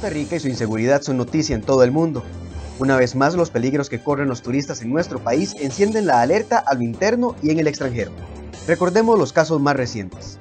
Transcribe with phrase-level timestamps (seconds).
[0.00, 2.22] Costa Rica y su inseguridad son noticia en todo el mundo.
[2.78, 6.58] Una vez más, los peligros que corren los turistas en nuestro país encienden la alerta
[6.58, 8.10] a lo interno y en el extranjero.
[8.66, 10.38] Recordemos los casos más recientes.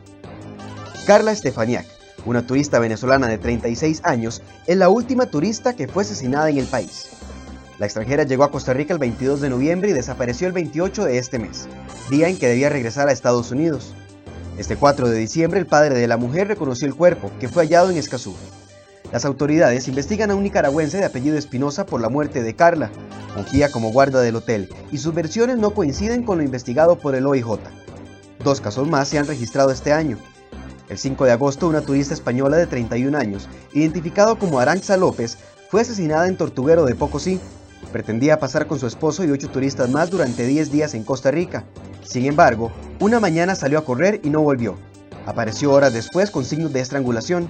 [1.05, 1.85] Carla Estefaniak,
[2.25, 6.67] una turista venezolana de 36 años, es la última turista que fue asesinada en el
[6.67, 7.09] país.
[7.79, 11.17] La extranjera llegó a Costa Rica el 22 de noviembre y desapareció el 28 de
[11.17, 11.67] este mes,
[12.09, 13.93] día en que debía regresar a Estados Unidos.
[14.57, 17.89] Este 4 de diciembre el padre de la mujer reconoció el cuerpo, que fue hallado
[17.89, 18.33] en Escazú.
[19.11, 22.91] Las autoridades investigan a un nicaragüense de apellido Espinosa por la muerte de Carla.
[23.33, 27.25] Fungía como guarda del hotel y sus versiones no coinciden con lo investigado por el
[27.25, 27.59] OIJ.
[28.43, 30.17] Dos casos más se han registrado este año.
[30.89, 35.37] El 5 de agosto, una turista española de 31 años, identificado como Aranza López,
[35.69, 37.39] fue asesinada en Tortuguero de Pocosí.
[37.91, 41.63] Pretendía pasar con su esposo y ocho turistas más durante 10 días en Costa Rica.
[42.03, 44.77] Sin embargo, una mañana salió a correr y no volvió.
[45.25, 47.47] Apareció horas después con signos de estrangulación.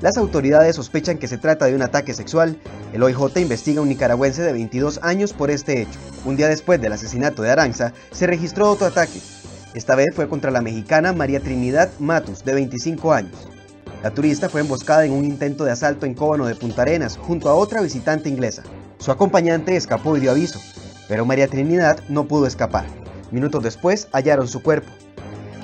[0.00, 2.56] Las autoridades sospechan que se trata de un ataque sexual.
[2.92, 5.98] El OIJ investiga a un nicaragüense de 22 años por este hecho.
[6.24, 9.20] Un día después del asesinato de Aranza, se registró otro ataque.
[9.74, 13.48] Esta vez fue contra la mexicana María Trinidad Matus, de 25 años.
[14.04, 17.48] La turista fue emboscada en un intento de asalto en Cóbano de Punta Arenas junto
[17.48, 18.62] a otra visitante inglesa.
[19.00, 20.60] Su acompañante escapó y dio aviso,
[21.08, 22.86] pero María Trinidad no pudo escapar.
[23.32, 24.92] Minutos después hallaron su cuerpo.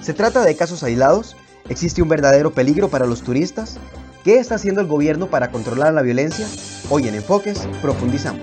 [0.02, 1.36] ¿Se trata de casos aislados?
[1.68, 3.78] ¿Existe un verdadero peligro para los turistas?
[4.24, 6.46] ¿Qué está haciendo el gobierno para controlar la violencia?
[6.88, 8.40] Hoy en Enfoques profundizamos.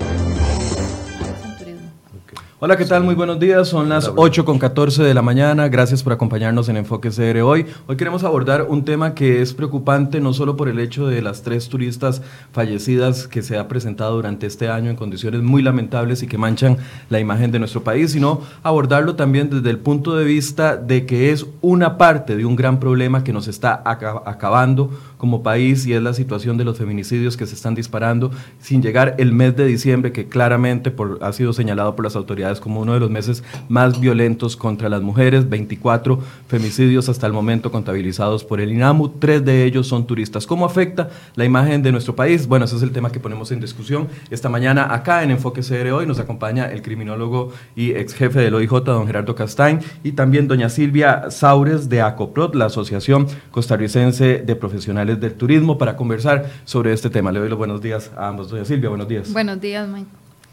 [2.63, 3.03] Hola, ¿qué tal?
[3.03, 3.69] Muy buenos días.
[3.69, 5.67] Son las 8 con 14 de la mañana.
[5.67, 7.65] Gracias por acompañarnos en Enfoque CR hoy.
[7.87, 11.41] Hoy queremos abordar un tema que es preocupante no solo por el hecho de las
[11.41, 12.21] tres turistas
[12.51, 16.77] fallecidas que se ha presentado durante este año en condiciones muy lamentables y que manchan
[17.09, 21.31] la imagen de nuestro país, sino abordarlo también desde el punto de vista de que
[21.31, 26.01] es una parte de un gran problema que nos está acabando como país y es
[26.01, 30.11] la situación de los feminicidios que se están disparando sin llegar el mes de diciembre
[30.11, 34.57] que claramente ha sido señalado por las autoridades como uno de los meses más violentos
[34.57, 36.17] contra las mujeres, 24
[36.47, 40.47] femicidios hasta el momento contabilizados por el INAMU, tres de ellos son turistas.
[40.47, 42.47] ¿Cómo afecta la imagen de nuestro país?
[42.47, 45.91] Bueno, ese es el tema que ponemos en discusión esta mañana acá en Enfoque CR
[45.91, 46.07] hoy.
[46.07, 50.69] Nos acompaña el criminólogo y ex jefe del OIJ, don Gerardo Castañ, y también doña
[50.69, 57.09] Silvia Saures de ACOPROT, la Asociación Costarricense de Profesionales del turismo para conversar sobre este
[57.09, 57.31] tema.
[57.31, 58.49] Le doy los buenos días a ambos.
[58.49, 59.31] Doña Silvia, buenos días.
[59.31, 60.07] Buenos días, Michael.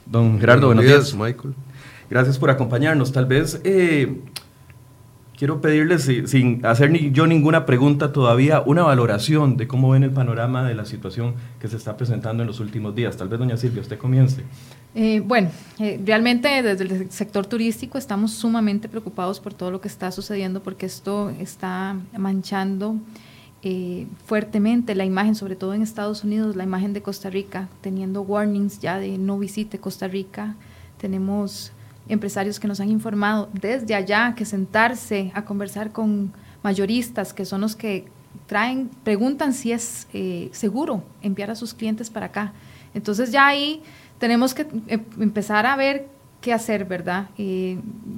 [0.07, 1.55] Don Gerardo, buenos, días, Michael.
[2.09, 3.13] Gracias por acompañarnos.
[3.13, 4.21] Tal vez eh,
[5.37, 10.11] quiero pedirles, sin hacer ni, yo ninguna pregunta todavía, una valoración de cómo ven el
[10.11, 13.17] panorama de la situación que se está presentando en los últimos días.
[13.17, 14.43] Tal vez, doña Silvia, usted comience.
[14.95, 19.89] Eh, bueno, eh, realmente desde el sector turístico estamos sumamente preocupados por todo lo que
[19.89, 22.97] está sucediendo porque esto está manchando
[23.63, 28.23] eh, fuertemente la imagen, sobre todo en Estados Unidos, la imagen de Costa Rica, teniendo
[28.23, 30.55] warnings ya de no visite Costa Rica.
[30.99, 31.73] Tenemos
[32.09, 36.33] empresarios que nos han informado desde allá que sentarse a conversar con
[36.63, 38.07] mayoristas, que son los que
[38.47, 42.53] traen, preguntan si es eh, seguro enviar a sus clientes para acá.
[42.95, 43.83] Entonces ya ahí
[44.19, 46.07] tenemos que eh, empezar a ver
[46.41, 47.29] qué hacer, ¿verdad?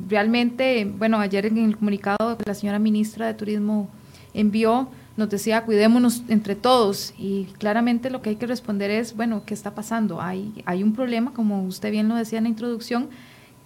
[0.06, 3.88] realmente, bueno, ayer en el comunicado que la señora ministra de Turismo
[4.34, 7.14] envió, nos decía, cuidémonos entre todos.
[7.16, 10.20] Y claramente lo que hay que responder es, bueno, ¿qué está pasando?
[10.20, 13.08] Hay, hay un problema, como usted bien lo decía en la introducción,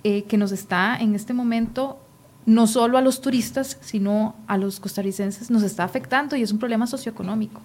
[0.02, 1.98] eh, que nos está en este momento,
[2.44, 6.58] no solo a los turistas, sino a los costarricenses, nos está afectando y es un
[6.58, 7.62] problema socioeconómico.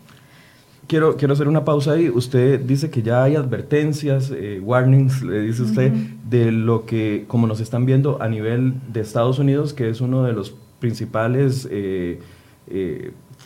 [0.87, 2.09] Quiero, quiero hacer una pausa ahí.
[2.09, 7.47] Usted dice que ya hay advertencias, eh, warnings, le dice usted, de lo que, como
[7.47, 12.19] nos están viendo a nivel de Estados Unidos, que es uno de los principales eh,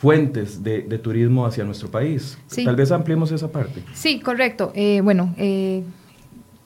[0.04, 2.36] fuentes de, turismo hacia nuestro país.
[2.62, 3.82] Tal vez ampliemos esa parte.
[3.94, 4.70] Sí, correcto.
[4.74, 5.82] Eh, bueno, eh,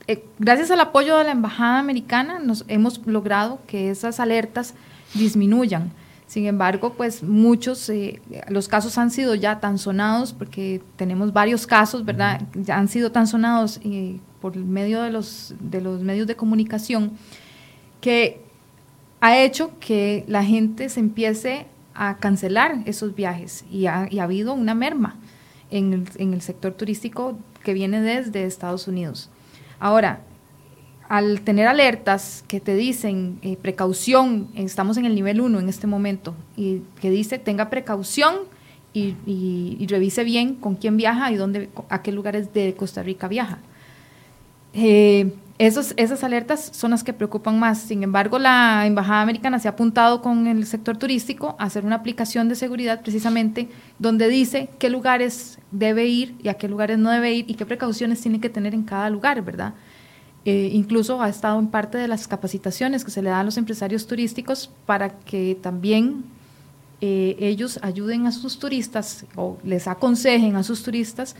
[0.08, 4.74] eh, gracias al apoyo de la Embajada Americana nos hemos logrado que esas alertas
[5.14, 5.92] disminuyan.
[6.26, 7.88] Sin embargo, pues muchos,
[8.48, 12.42] los casos han sido ya tan sonados, porque tenemos varios casos, ¿verdad?
[12.54, 13.80] Ya han sido tan sonados
[14.40, 17.12] por medio de los, de los medios de comunicación,
[18.00, 18.40] que
[19.20, 21.66] ha hecho que la gente se empiece
[21.98, 25.16] a cancelar esos viajes y ha, habido una merma
[25.70, 29.30] en el, sector turístico que viene desde Estados Unidos.
[29.80, 30.20] Ahora,
[31.08, 35.88] al tener alertas que te dicen eh, precaución, estamos en el nivel 1 en este
[35.88, 38.36] momento, y que dice tenga precaución
[38.94, 43.58] y, revise bien con quién viaja y dónde, a qué lugares de Costa Rica viaja.
[44.72, 47.78] Eh, esos, esas alertas son las que preocupan más.
[47.78, 51.96] Sin embargo, la Embajada Americana se ha apuntado con el sector turístico a hacer una
[51.96, 53.68] aplicación de seguridad precisamente
[53.98, 57.66] donde dice qué lugares debe ir y a qué lugares no debe ir y qué
[57.66, 59.74] precauciones tiene que tener en cada lugar, ¿verdad?
[60.44, 63.56] Eh, incluso ha estado en parte de las capacitaciones que se le dan a los
[63.56, 66.24] empresarios turísticos para que también
[67.00, 71.34] eh, ellos ayuden a sus turistas o les aconsejen a sus turistas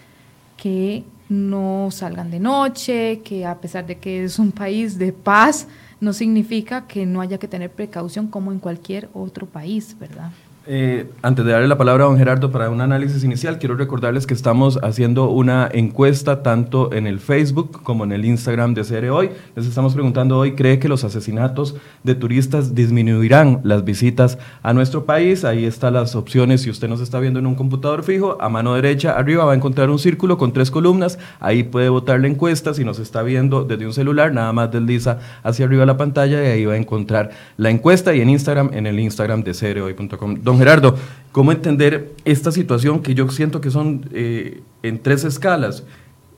[0.59, 5.67] que no salgan de noche, que a pesar de que es un país de paz,
[6.01, 10.31] no significa que no haya que tener precaución como en cualquier otro país, ¿verdad?
[10.71, 14.27] Eh, antes de darle la palabra a don Gerardo para un análisis inicial, quiero recordarles
[14.27, 19.09] que estamos haciendo una encuesta tanto en el Facebook como en el Instagram de CR
[19.09, 19.31] Hoy.
[19.57, 21.75] Les estamos preguntando hoy, ¿cree que los asesinatos
[22.05, 25.43] de turistas disminuirán las visitas a nuestro país?
[25.47, 26.61] Ahí están las opciones.
[26.61, 29.57] Si usted nos está viendo en un computador fijo, a mano derecha arriba va a
[29.57, 31.19] encontrar un círculo con tres columnas.
[31.41, 32.75] Ahí puede votar la encuesta.
[32.75, 36.47] Si nos está viendo desde un celular, nada más desliza hacia arriba la pantalla y
[36.47, 38.15] ahí va a encontrar la encuesta.
[38.15, 40.37] Y en Instagram, en el Instagram de crhoy.com.
[40.43, 40.97] Don Gerardo,
[41.33, 45.85] ¿cómo entender esta situación que yo siento que son eh, en tres escalas?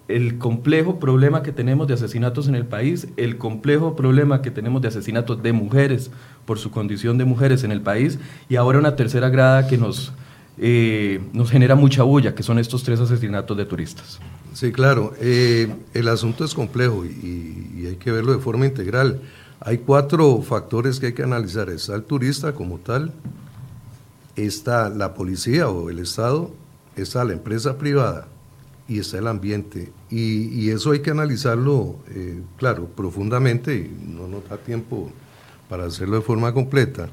[0.08, 4.82] El complejo problema que tenemos de asesinatos en el país, el complejo problema que tenemos
[4.82, 6.10] de asesinatos de mujeres
[6.44, 8.18] por su condición de mujeres en el país
[8.48, 10.12] y ahora una tercera grada que nos,
[10.58, 14.18] eh, nos genera mucha bulla, que son estos tres asesinatos de turistas.
[14.52, 15.14] Sí, claro.
[15.20, 19.20] Eh, el asunto es complejo y, y, hay que verlo de forma integral.
[19.60, 21.70] Hay cuatro factores que hay que analizar.
[21.70, 23.12] Está el turista como tal,
[24.46, 26.50] está la policía o el Estado,
[26.96, 28.28] está la empresa privada
[28.88, 29.92] y está el ambiente.
[30.10, 35.10] Y, eso hay que analizarlo, eh, claro, profundamente, y no nos da tiempo
[35.68, 37.08] para hacerlo de forma completa.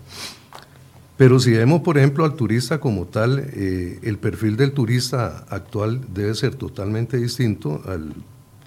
[1.18, 6.02] Pero si vemos, por ejemplo, al turista como tal, eh, el perfil del turista actual
[6.14, 8.14] debe ser totalmente distinto al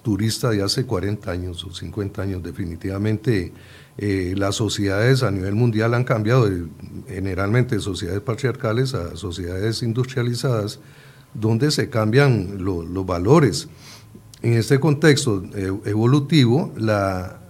[0.03, 2.43] turista de hace 40 años o 50 años.
[2.43, 3.53] Definitivamente
[3.97, 6.49] eh, las sociedades a nivel mundial han cambiado
[7.07, 10.79] generalmente de sociedades patriarcales a sociedades industrializadas,
[11.33, 13.67] donde se cambian los valores.
[14.41, 17.41] En este contexto eh, evolutivo, la,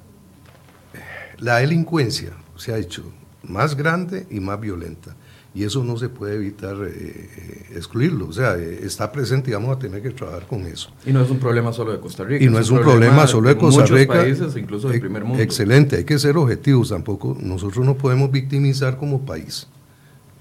[1.40, 3.04] la delincuencia se ha hecho
[3.44, 5.16] más grande y más violenta
[5.53, 8.27] y eso no se puede evitar eh, eh, excluirlo.
[8.27, 10.89] O sea, eh, está presente y vamos a tener que trabajar con eso.
[11.06, 12.44] Y no es un problema solo de Costa Rica.
[12.44, 14.13] Y no es un, problema, solo de Costa Rica.
[14.13, 15.44] países, incluso del primer mundo.
[15.44, 17.38] Excelente, hay que ser objetivos tampoco.
[17.39, 19.68] Nosotros no podemos victimizar como país.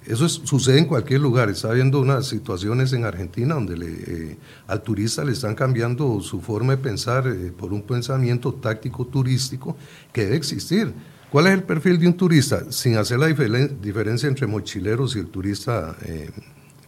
[0.07, 1.51] Eso sucede en cualquier lugar.
[1.51, 6.77] Está habiendo unas situaciones en Argentina donde le, al turista le están cambiando su forma
[6.77, 7.25] de pensar
[7.59, 9.77] por un pensamiento táctico turístico
[10.13, 10.95] que debe existir.
[11.31, 12.73] ¿Cuál es el perfil de un turista?
[12.73, 16.29] Sin hacer la diferencia entre mochileros y el turista eh,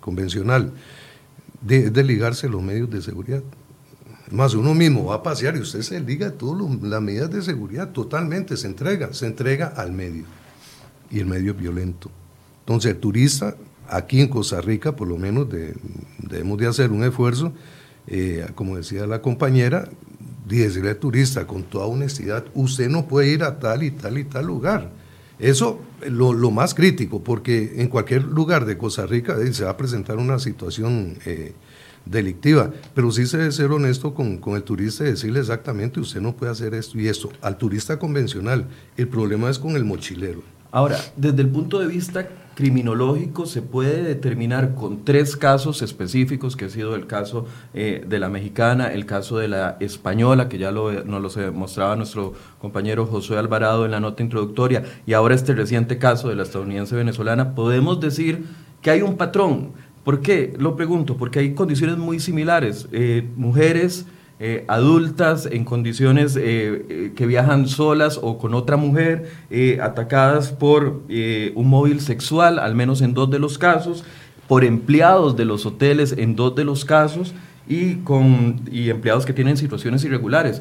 [0.00, 0.73] convencional,
[1.61, 3.43] de, de, ligarse los medios de seguridad.
[4.33, 7.91] Más uno mismo va a pasear y usted se liga todas las medidas de seguridad
[7.91, 10.25] totalmente, se entrega, se entrega al medio.
[11.09, 12.11] Y el medio es violento.
[12.61, 13.56] Entonces el turista,
[13.89, 15.47] aquí en Costa Rica por lo menos
[16.19, 17.53] debemos de hacer un esfuerzo,
[18.08, 19.89] eh, como decía la compañera,
[20.53, 24.19] y decirle al turista con toda honestidad, usted no puede ir a tal y tal
[24.19, 24.91] y tal lugar.
[25.39, 29.71] Eso lo, lo más crítico, porque en cualquier lugar de Costa Rica eh, se va
[29.71, 31.55] a presentar una situación eh,
[32.05, 36.21] delictiva, pero sí se debe ser honesto con, con, el turista y decirle exactamente, usted
[36.21, 37.31] no puede hacer esto y esto.
[37.41, 38.67] Al turista convencional,
[38.97, 40.43] el problema es con el mochilero.
[40.71, 46.67] Ahora, desde el punto de vista criminológico se puede determinar con tres casos específicos, que
[46.67, 50.71] ha sido el caso eh, de la mexicana, el caso de la española, que ya
[50.71, 55.55] lo, nos lo mostraba nuestro compañero José Alvarado en la nota introductoria, y ahora este
[55.55, 58.44] reciente caso de la estadounidense venezolana, podemos decir
[58.81, 59.73] que hay un patrón.
[60.05, 60.55] ¿Por qué?
[60.59, 62.89] Lo pregunto, porque hay condiciones muy similares.
[62.93, 64.06] Eh, mujeres
[64.44, 69.31] eh, adultas en condiciones eh, eh, que viajan solas o con otra mujer,
[69.81, 71.03] atacadas por
[71.55, 74.03] un móvil sexual, al menos en dos de los casos,
[74.49, 77.34] por empleados de los hoteles en dos de los casos
[77.69, 80.61] y, con, y empleados que tienen situaciones irregulares.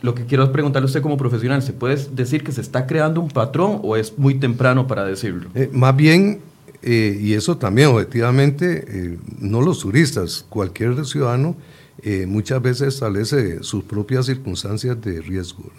[0.00, 3.20] Lo que quiero preguntarle a usted como profesional, ¿se puede decir que se está creando
[3.20, 5.50] un patrón o es muy temprano para decirlo?
[5.72, 6.40] más bien,
[6.82, 11.54] y eso también objetivamente, no los turistas, cualquier ciudadano
[12.02, 15.70] eh, muchas veces establece sus propias circunstancias de riesgo.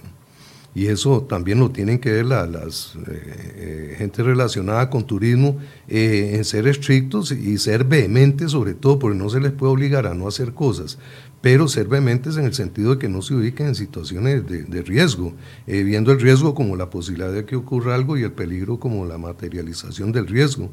[0.75, 5.57] Y eso también lo tienen que ver las eh, eh, gente relacionada con turismo
[5.87, 10.13] en ser estrictos y ser vehementes sobre todo, porque no se les puede obligar a
[10.13, 10.99] no hacer cosas,
[11.41, 14.81] pero ser vehementes en el sentido de que no se ubiquen en situaciones de, de
[14.83, 15.33] riesgo,
[15.65, 19.17] viendo el riesgo como la posibilidad de que ocurra algo y el peligro como la
[19.17, 20.69] materialización del riesgo.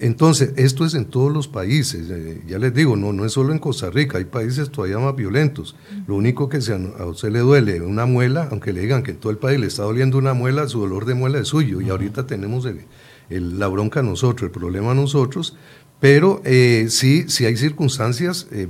[0.00, 2.08] Entonces, esto es en todos los países.
[2.10, 5.14] eh, ya les digo, no, no es solo en Costa Rica, hay países todavía más
[5.14, 5.76] violentos.
[6.06, 9.18] Lo único que se, a usted le duele una muela, aunque le digan que en
[9.18, 11.80] todo el país le está doliendo una muela, su dolor de muela es suyo.
[11.80, 12.80] Y ahorita tenemos el-
[13.28, 15.56] el- la bronca nosotros, el problema nosotros.
[16.00, 18.68] Pero eh, sí, sí hay circunstancias eh,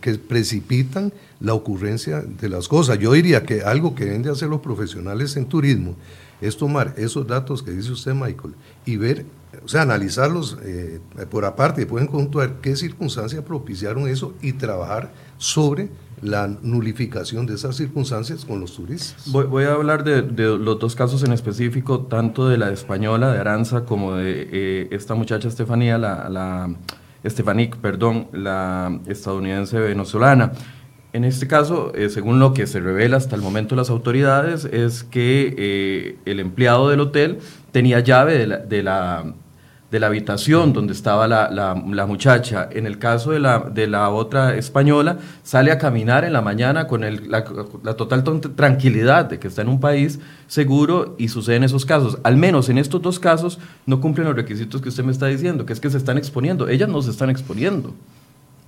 [0.00, 2.98] que precipitan la ocurrencia de las cosas.
[2.98, 5.96] Yo diría que algo que deben de hacer los profesionales en turismo
[6.40, 8.54] es tomar esos datos que dice usted, Michael,
[8.84, 9.24] y ver,
[9.64, 15.12] o sea, analizarlos eh, por aparte y pueden contar qué circunstancias propiciaron eso y trabajar
[15.38, 15.90] sobre
[16.22, 19.24] la nulificación de esas circunstancias con los turistas.
[19.26, 23.32] Voy, voy a hablar de, de los dos casos en específico, tanto de la española,
[23.32, 26.74] de Aranza, como de eh, esta muchacha Estefanía, la, la
[27.80, 30.52] perdón, la estadounidense venezolana.
[31.12, 35.04] En este caso, eh, según lo que se revela hasta el momento las autoridades, es
[35.04, 37.38] que eh, el empleado del hotel
[37.70, 39.34] tenía llave de la, de la,
[39.92, 42.66] de la habitación donde estaba la, la- muchacha.
[42.72, 46.86] En el caso de la, de la otra española, sale a caminar en la mañana
[46.86, 47.44] con el- la,
[47.94, 48.24] total
[48.56, 50.18] tranquilidad de que está en un país
[50.48, 52.18] seguro y suceden esos casos.
[52.24, 55.66] Al menos en estos dos casos no cumplen los requisitos que usted me está diciendo,
[55.66, 56.68] que es que se están exponiendo.
[56.68, 57.92] Ellas no se están exponiendo.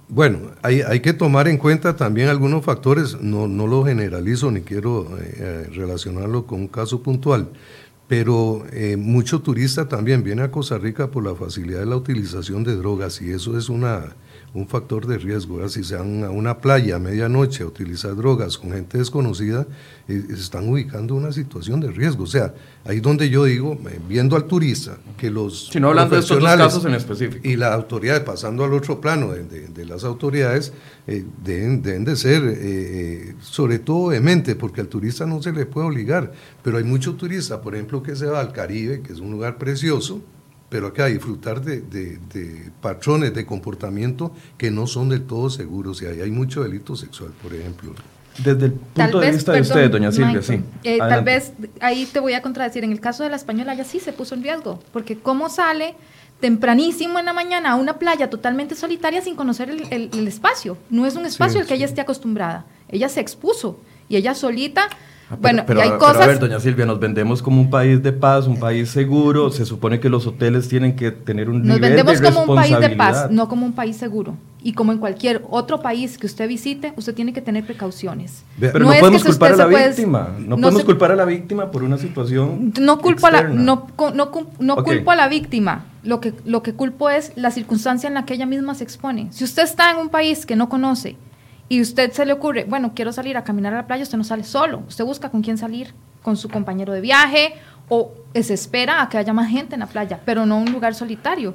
[0.06, 4.60] Bueno, hay, hay que tomar en cuenta también algunos factores, no, no lo generalizo ni
[4.60, 7.48] quiero eh, eh, relacionarlo con un caso puntual,
[8.08, 12.64] pero eh, mucho turista también viene a Costa Rica por la facilidad de la utilización
[12.64, 14.14] de drogas y eso es una,
[14.54, 15.56] un factor de riesgo.
[15.56, 15.70] ¿verdad?
[15.70, 19.66] Si se van a una playa a medianoche a utilizar drogas con gente desconocida,
[20.08, 22.22] eh, se están ubicando en una situación de riesgo.
[22.24, 25.68] O sea, ahí donde yo digo, eh, viendo al turista, que los...
[25.72, 27.46] Si no hablando de estos dos casos en específico.
[27.46, 30.72] Y las autoridades, pasando al otro plano de, de- de las autoridades,
[31.06, 35.42] eh, deben, deben de ser, eh, eh, sobre todo de mente, porque al turista no
[35.42, 36.32] se le puede obligar,
[36.62, 39.58] pero hay mucho turista, por ejemplo, que se va al Caribe, que es un lugar
[39.58, 40.22] precioso,
[40.68, 46.02] pero acá disfrutar de, de- de patrones de comportamiento que no son del todo seguros,
[46.02, 47.92] y ahí hay mucho delito sexual, por ejemplo.
[48.42, 50.64] Desde el punto de vista de usted, doña Silvia, Michael, sí.
[50.82, 52.82] eh, tal vez ahí te voy a contradecir.
[52.82, 55.94] En el caso de la española, ella sí se puso en riesgo, porque cómo sale
[56.40, 60.76] tempranísimo en la mañana a una playa totalmente solitaria sin conocer el, el- el espacio.
[60.90, 61.76] No es un espacio Sí, al que sí.
[61.76, 62.66] ella esté acostumbrada.
[62.88, 63.78] Ella se expuso
[64.08, 64.88] y ella solita.
[65.34, 66.22] Ah, pero- bueno, pero, y hay pero cosas.
[66.22, 69.50] a ver, doña Silvia, nos vendemos como un país de paz, un país seguro.
[69.50, 72.56] Se supone que los hoteles tienen que tener un Nos nivel vendemos de como un
[72.56, 73.30] país de paz, responsabilidad.
[73.30, 74.36] no como un país seguro.
[74.62, 78.44] Y como en cualquier otro país que usted visite, usted tiene que tener precauciones.
[78.58, 80.28] Pero no, podemos que culpar a la puede- víctima.
[80.38, 82.72] No, no podemos se- culpar a la víctima por una situación.
[82.80, 83.62] No culpo, a la, externa.
[83.62, 84.84] no, cu- no, cu- no Ok.
[84.84, 85.84] culpo a la víctima.
[86.02, 89.28] Lo que, lo que culpo es la circunstancia en la que ella misma se expone.
[89.30, 91.16] Si usted está en un país que no conoce
[91.68, 94.24] y usted se le ocurre, bueno, quiero salir a caminar a la playa, usted no
[94.24, 94.82] sale solo.
[94.88, 97.54] Usted busca con quién salir, con su compañero de viaje
[97.88, 100.94] o se espera a que haya más gente en la playa, pero no un lugar
[100.94, 101.54] solitario.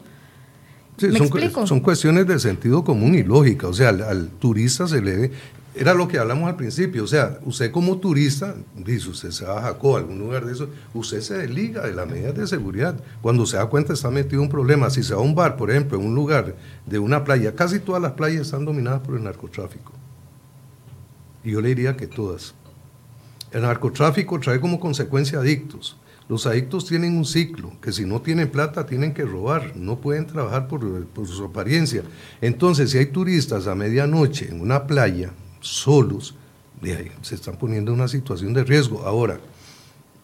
[0.98, 1.68] Sí, ¿Me son, explico?
[1.68, 3.68] son cuestiones de sentido común y lógica.
[3.68, 5.32] O sea, al, al turista se le debe.
[5.76, 7.04] Era lo que hablamos al principio.
[7.04, 10.52] O sea, usted como turista, dice, usted se va a Jacó, a algún lugar de
[10.52, 12.96] eso, usted se desliga de las medidas de seguridad.
[13.22, 14.90] Cuando se da cuenta está metido en un problema.
[14.90, 17.80] Si se va a un bar, por ejemplo, en un lugar de una playa, casi
[17.80, 19.94] todas las playas están dominadas por el narcotráfico.
[21.50, 22.54] Yo le diría que todas.
[23.52, 25.98] El narcotráfico trae como consecuencia adictos.
[26.28, 30.28] Los adictos tienen un ciclo, que si no tienen plata tienen que robar, no pueden
[30.28, 32.04] trabajar por, por su apariencia.
[32.40, 36.36] Entonces, si hay turistas a medianoche en una playa, solos,
[37.22, 39.06] se están poniendo en una situación de riesgo.
[39.06, 39.40] Ahora,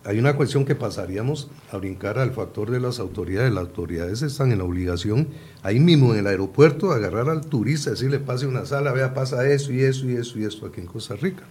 [0.05, 3.51] hay una cuestión que pasaríamos a brincar al factor de las autoridades.
[3.51, 5.27] Las autoridades están en la obligación,
[5.63, 9.47] ahí mismo en el aeropuerto, de agarrar al turista, decirle, pase una sala, vea, pasa
[9.49, 11.43] eso y eso y eso y esto aquí en Costa Rica.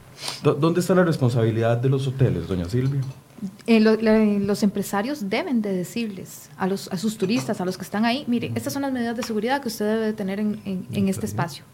[0.42, 3.00] ¿Dó- ¿Dónde está la responsabilidad de los hoteles, doña Silvia?
[3.66, 7.76] Eh, lo- le- los empresarios deben de decirles a, los, a sus turistas, a los
[7.76, 10.38] que están ahí, mire, estas son las medidas de seguridad que usted debe de tener
[10.40, 11.64] en, en- en este espacio.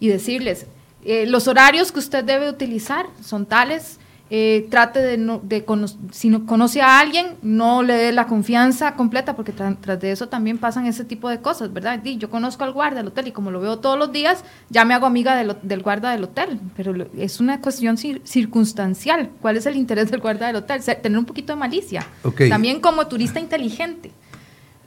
[0.00, 0.66] Y decirles,
[1.04, 3.98] eh, los horarios que usted debe utilizar son tales,
[4.30, 8.26] eh, trate de, no, de cono- si no conoce a alguien, no le dé la
[8.26, 12.02] confianza completa, porque tra- tras de eso también pasan ese tipo de cosas, ¿verdad?
[12.04, 14.92] Yo conozco al guarda del hotel y como lo veo todos los días, ya me
[14.94, 19.30] hago amiga del, guarda del hotel, pero lo- es una cuestión cir- circunstancial.
[19.40, 20.82] ¿Cuál es el interés del guarda del hotel?
[20.82, 22.06] Tener un poquito de malicia.
[22.48, 24.10] También como turista inteligente,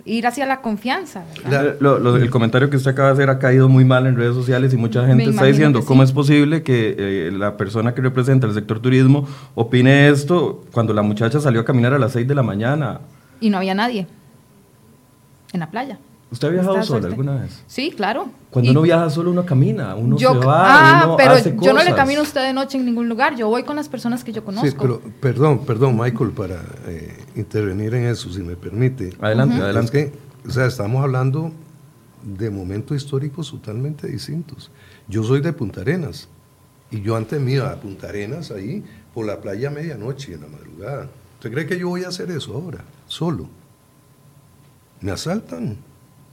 [0.06, 1.76] ir hacia la confianza, ¿verdad?
[1.80, 4.16] La- lo- lo- el comentario que usted acaba de hacer ha caído muy mal en
[4.16, 6.10] redes sociales y mucha Me gente está diciendo cómo sí.
[6.10, 11.02] es posible que eh, la persona que representa el sector turismo opine esto cuando la
[11.02, 13.02] muchacha salió a caminar a las 6 de la mañana.
[13.40, 14.08] Y no había nadie
[15.54, 15.98] en la playa.
[16.32, 17.62] ¿Usted ha viajado sola alguna vez?
[17.68, 18.30] Sí, claro.
[18.50, 21.52] Cuando Y- uno viaja solo uno camina, uno yo, se va, ah, uno pero hace
[21.60, 21.96] yo no le cosas.
[21.96, 23.36] camino a usted de noche en ningún lugar.
[23.36, 24.68] Yo voy con las personas que yo conozco.
[24.70, 29.14] Sí, pero perdón, perdón, Michael, para eh, intervenir en eso, si me permite.
[29.20, 29.86] Adelante, adelante.
[29.86, 31.52] Es que o sea, estamos hablando
[32.24, 34.72] de momentos históricos totalmente distintos.
[35.10, 36.30] Yo soy de Punta Arenas
[36.92, 38.84] y yo antes me iba a Punta Arenas ahí
[39.14, 41.10] por la playa a medianoche en la madrugada.
[41.36, 43.50] ¿Usted cree que yo voy a hacer eso ahora, solo?
[45.02, 45.78] Me asaltan,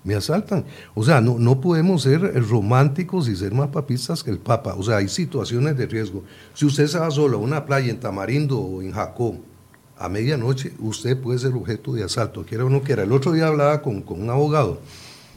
[0.08, 0.64] me asaltan.
[0.94, 4.74] O sea, no, no podemos ser románticos y ser más papistas que el Papa.
[4.74, 6.24] O sea, hay situaciones de riesgo.
[6.54, 9.36] Si usted se va solo a una playa en Tamarindo o en Jacó,
[9.98, 13.02] a medianoche, usted puede ser objeto de asalto, quiera o no quiera.
[13.02, 14.80] El otro día hablaba con, con un abogado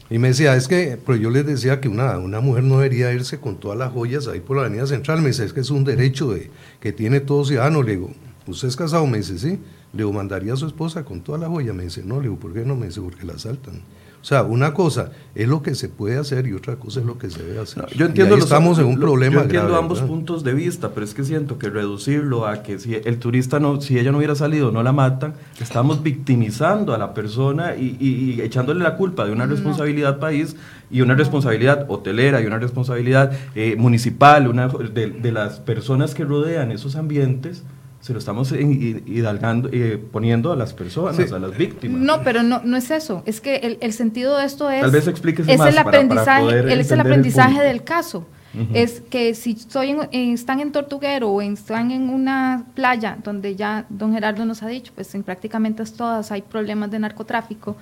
[0.08, 3.12] y me decía, es que, pero yo les decía que una, una mujer no debería
[3.12, 5.20] irse con todas las joyas ahí por la avenida central.
[5.20, 6.50] Me dice, es que es un derecho de,
[6.80, 7.82] que tiene todo ciudadano.
[7.82, 8.10] Le digo,
[8.46, 9.06] ¿usted es casado?
[9.06, 9.58] Me dice, sí.
[9.92, 11.74] Le digo, ¿mandaría a su esposa con todas las joyas?
[11.74, 12.16] Me dice, no.
[12.16, 12.76] Le digo, ¿por qué no?
[12.76, 13.80] Me dice, porque la asaltan.
[14.22, 17.18] O sea, una cosa es lo que se puede hacer y otra cosa es lo
[17.18, 17.86] que se debe hacer.
[17.96, 19.34] yo entiendo estamos en un problema.
[19.34, 22.94] Yo entiendo ambos puntos de vista, pero es que siento que reducirlo a que si
[22.94, 27.14] el turista no, si ella no hubiera salido, no la matan, estamos victimizando a la
[27.14, 30.54] persona y, echándole la culpa de una responsabilidad país
[30.88, 36.24] y una responsabilidad hotelera y una responsabilidad eh, municipal, una de, de las personas que
[36.24, 37.64] rodean esos ambientes
[38.02, 42.00] se lo estamos hidalgando, eh, poniendo a las personas, a las víctimas.
[42.00, 43.22] No, pero no, no es eso.
[43.26, 44.80] Es que el, el sentido de esto es.
[44.80, 48.26] Tal vez explíquese más el aprendizaje, es el aprendizaje del caso.
[48.74, 54.12] Es que si estoy están en Tortuguero o están en una playa donde ya don
[54.12, 57.76] Gerardo nos ha dicho, pues en prácticamente todas hay problemas de narcotráfico,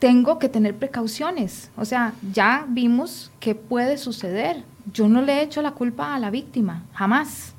[0.00, 1.70] tengo que tener precauciones.
[1.76, 4.64] O sea, ya vimos que puede suceder.
[4.92, 7.51] Yo no le he hecho la culpa a la víctima, jamás.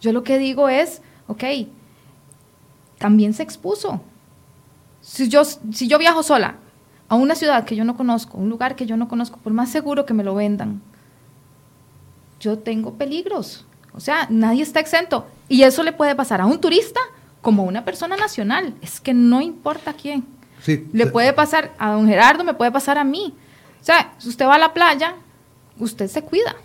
[0.00, 1.44] Yo lo que digo es, ok,
[2.98, 4.00] también se expuso.
[5.00, 6.56] Si yo, si yo viajo sola
[7.08, 9.70] a una ciudad que yo no conozco, un lugar que yo no conozco, por más
[9.70, 10.82] seguro que me lo vendan,
[12.40, 13.64] yo tengo peligros.
[13.94, 15.26] O sea, nadie está exento.
[15.48, 17.00] Y eso le puede pasar a un turista
[17.40, 18.74] como a una persona nacional.
[18.82, 20.26] Es que no importa quién.
[20.92, 23.34] le puede pasar a don Gerardo, me puede pasar a mí.
[23.80, 25.14] O sea, si usted va a la playa,
[25.78, 26.56] usted se cuida.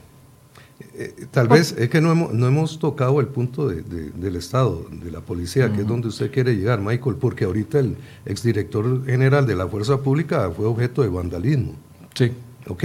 [0.93, 5.09] Eh, tal vez es que no hemos, no hemos tocado el punto del Estado, de
[5.09, 9.55] la policía, que es donde usted quiere llegar, Michael, porque ahorita el exdirector general de
[9.55, 11.75] la Fuerza Pública fue objeto de vandalismo.
[12.13, 12.31] Sí.
[12.67, 12.83] Ok.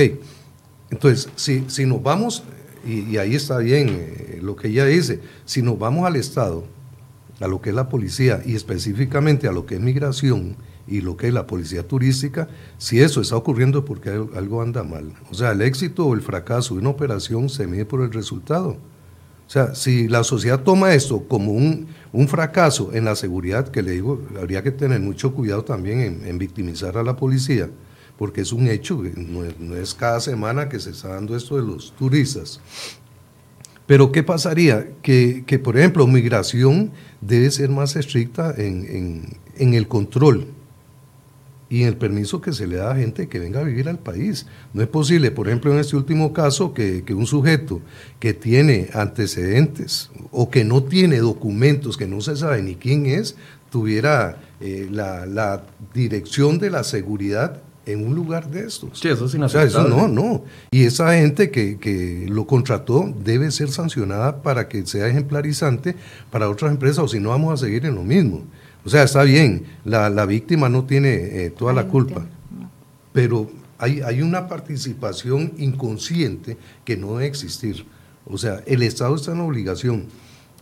[0.90, 2.44] Entonces, si, si nos vamos,
[2.86, 6.64] y, ahí está bien eh, lo que ella dice, si nos vamos al Estado,
[7.40, 10.56] a lo que es la policía y específicamente a lo que es migración,
[10.88, 15.12] y lo que es la policía turística, si eso está ocurriendo porque algo anda mal.
[15.30, 18.76] O sea, el éxito o el fracaso de una operación se mide por el resultado.
[19.46, 23.82] O sea, si la sociedad toma esto como un, un fracaso en la seguridad, que
[23.82, 27.70] le digo, habría que tener mucho cuidado también en, victimizar a la policía,
[28.18, 31.56] porque es un hecho, no es, no es, cada semana que se está dando esto
[31.56, 32.60] de los turistas.
[33.86, 34.88] Pero ¿qué pasaría?
[35.02, 40.48] Que, que por ejemplo, migración debe ser más estricta en, en, el control
[41.68, 43.98] y en el permiso que se le da a gente que venga a vivir al
[43.98, 44.46] país.
[44.72, 47.80] No es posible, por ejemplo, en este último caso, que, un sujeto
[48.18, 53.36] que tiene antecedentes o que no tiene documentos, que no se sabe ni quién es,
[53.70, 55.62] tuviera eh, la,
[55.94, 58.98] dirección de la seguridad en un lugar de estos.
[58.98, 60.44] Sí, eso es O sea, eso no, no.
[60.70, 65.94] Y esa gente que, que, lo contrató debe ser sancionada para que sea ejemplarizante
[66.30, 68.42] para otras empresas, o si no vamos a seguir en lo mismo.
[68.84, 72.26] O sea, está bien, la, víctima no tiene eh, toda la culpa,
[73.12, 77.86] pero hay, hay una participación inconsciente que no debe existir.
[78.24, 80.06] O sea, el Estado está en la obligación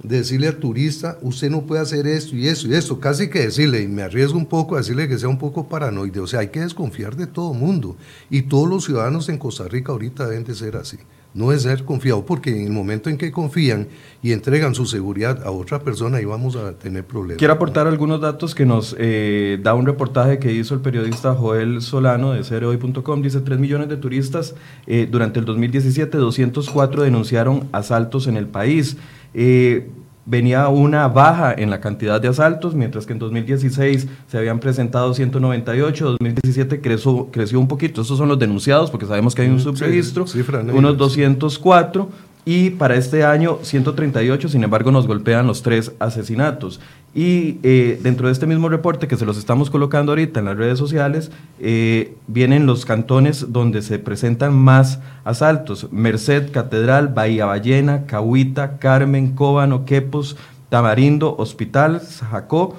[0.02, 3.82] decirle al turista, usted no puede hacer esto y eso y esto, casi que decirle,
[3.82, 6.48] y me arriesgo un poco a decirle que sea un poco paranoide, o sea, hay
[6.48, 7.96] que desconfiar de todo mundo,
[8.30, 10.98] y todos los ciudadanos en Costa Rica ahorita deben de ser así
[11.34, 13.88] no es ser confiado, porque en el momento en que confían
[14.22, 17.38] y entregan su seguridad a otra persona, ahí vamos a tener problemas.
[17.38, 21.82] Quiero aportar algunos datos que nos eh, da un reportaje que hizo el periodista Joel
[21.82, 23.20] Solano de cereoy.com.
[23.20, 24.54] Dice 3 millones de turistas
[24.86, 28.96] eh, durante el 2017, 204 denunciaron asaltos en el país.
[29.34, 29.90] Eh,
[30.26, 35.12] venía una baja en la cantidad de asaltos, mientras que en 2016 se habían presentado
[35.12, 39.56] 198, 2017 creció, creció un poquito, esos son los denunciados porque sabemos que hay un
[39.56, 40.24] mm, subregistro,
[40.72, 42.08] unos 204
[42.46, 46.78] y para este año 138, sin embargo nos golpean los tres asesinatos.
[47.14, 50.56] Y eh, dentro de este mismo reporte que se los estamos colocando ahorita en las
[50.56, 55.88] redes sociales, eh, vienen los cantones donde se presentan más asaltos.
[55.90, 60.36] Merced, Catedral, Bahía Ballena, Cahuita, Carmen, Cóbano, Quepos,
[60.68, 62.76] Tamarindo, Hospital, Jacó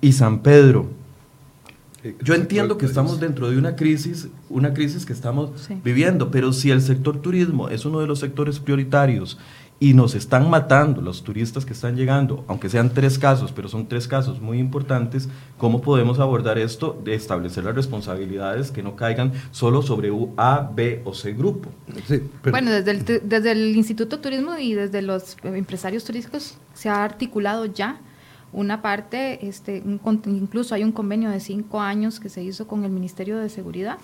[0.00, 1.03] y San Pedro.
[2.22, 5.50] Yo entiendo que estamos dentro de una crisis, una crisis que estamos
[5.82, 9.38] viviendo, pero si el sector turismo es uno de los sectores prioritarios
[9.80, 13.88] y nos están matando los turistas que están llegando, aunque sean tres casos, pero son
[13.88, 19.32] tres casos muy importantes, ¿cómo podemos abordar esto de establecer las responsabilidades que no caigan
[19.50, 21.70] solo sobre A, B o C grupo?
[22.50, 27.02] Bueno, desde el, desde el Instituto de Turismo y desde los empresarios turísticos se ha
[27.02, 27.98] articulado ya
[28.54, 32.90] una parte, este, incluso hay un convenio de cinco años que se hizo con el
[32.90, 33.98] Ministerio de Seguridad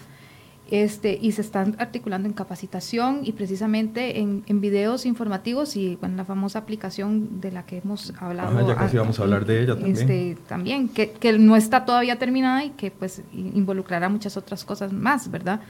[0.71, 6.17] este, y se están articulando en capacitación y precisamente en, en videos informativos y en
[6.17, 8.69] la famosa aplicación de la que hemos hablado.
[8.69, 9.97] ya casi vamos a hablar de ella también.
[9.97, 14.93] Este, también, que, que, no está todavía terminada y que pues involucrará muchas otras cosas
[14.93, 15.61] más, ¿verdad?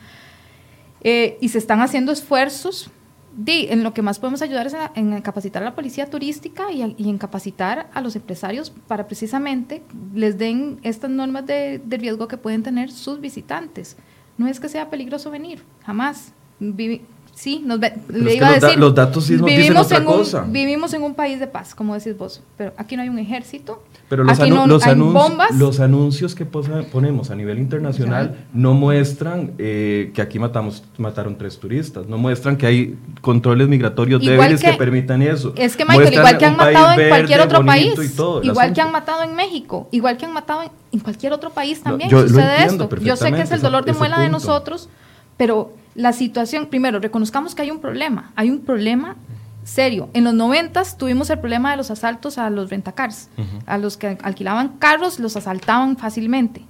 [1.01, 2.90] Eh, y se están haciendo esfuerzos.
[3.47, 7.09] En lo que más podemos ayudar es en, capacitar a la policía turística y, y,
[7.09, 9.83] en capacitar a los empresarios para precisamente
[10.14, 13.97] les den estas normas de riesgo que pueden tener sus visitantes
[14.40, 16.33] no es que sea peligroso venir, jamás.
[17.35, 20.45] Sí, nos le iba a decir, los, datos sí nos vivimos dicen otra cosa.
[20.49, 23.83] vivimos en un país de paz, como decís vos, pero aquí no hay un ejército,
[24.09, 30.21] pero los, los, anuncios, los, anuncios, que ponemos a nivel internacional no muestran eh, que
[30.21, 35.53] aquí matamos, mataron tres turistas, no muestran que hay controles migratorios débiles que, permitan eso.
[35.57, 37.95] Es que, Michael, igual que han matado en cualquier otro país,
[38.43, 42.11] igual que han matado en México, igual que han matado en, cualquier otro país también
[42.11, 42.88] sucede esto.
[42.97, 44.88] Yo sé que es el dolor de muela de nosotros,
[45.37, 49.17] pero la situación, primero, reconozcamos que hay un problema, hay un problema
[49.65, 50.09] serio.
[50.15, 53.29] En los noventas tuvimos el problema de los asaltos a los rentacars,
[53.67, 56.65] a los que alquilaban carros, los asaltaban fácilmente.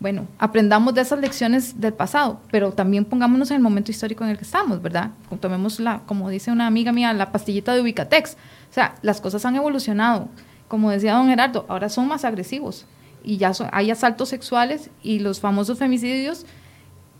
[0.00, 4.30] Bueno, aprendamos de esas lecciones del pasado, pero también pongámonos en el momento histórico en
[4.30, 5.10] el que estamos, ¿verdad?
[5.40, 8.34] Tomemos la, como dice una amiga mía, la pastillita de Ubicatex.
[8.70, 10.28] O sea, las cosas han evolucionado.
[10.68, 12.86] Como decía don Gerardo, ahora son más agresivos
[13.24, 16.46] y ya hay asaltos sexuales y los famosos femicidios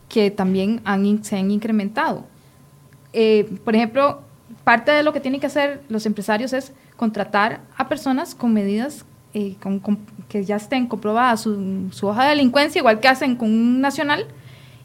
[0.08, 2.24] que también han, se han incrementado.
[3.12, 4.20] Eh, por ejemplo,
[4.64, 9.04] parte de lo que tienen que hacer los empresarios es contratar a personas con medidas
[9.34, 9.56] eh,
[10.28, 14.26] que ya estén comprobadas su, su, hoja de delincuencia, igual que hacen con un nacional,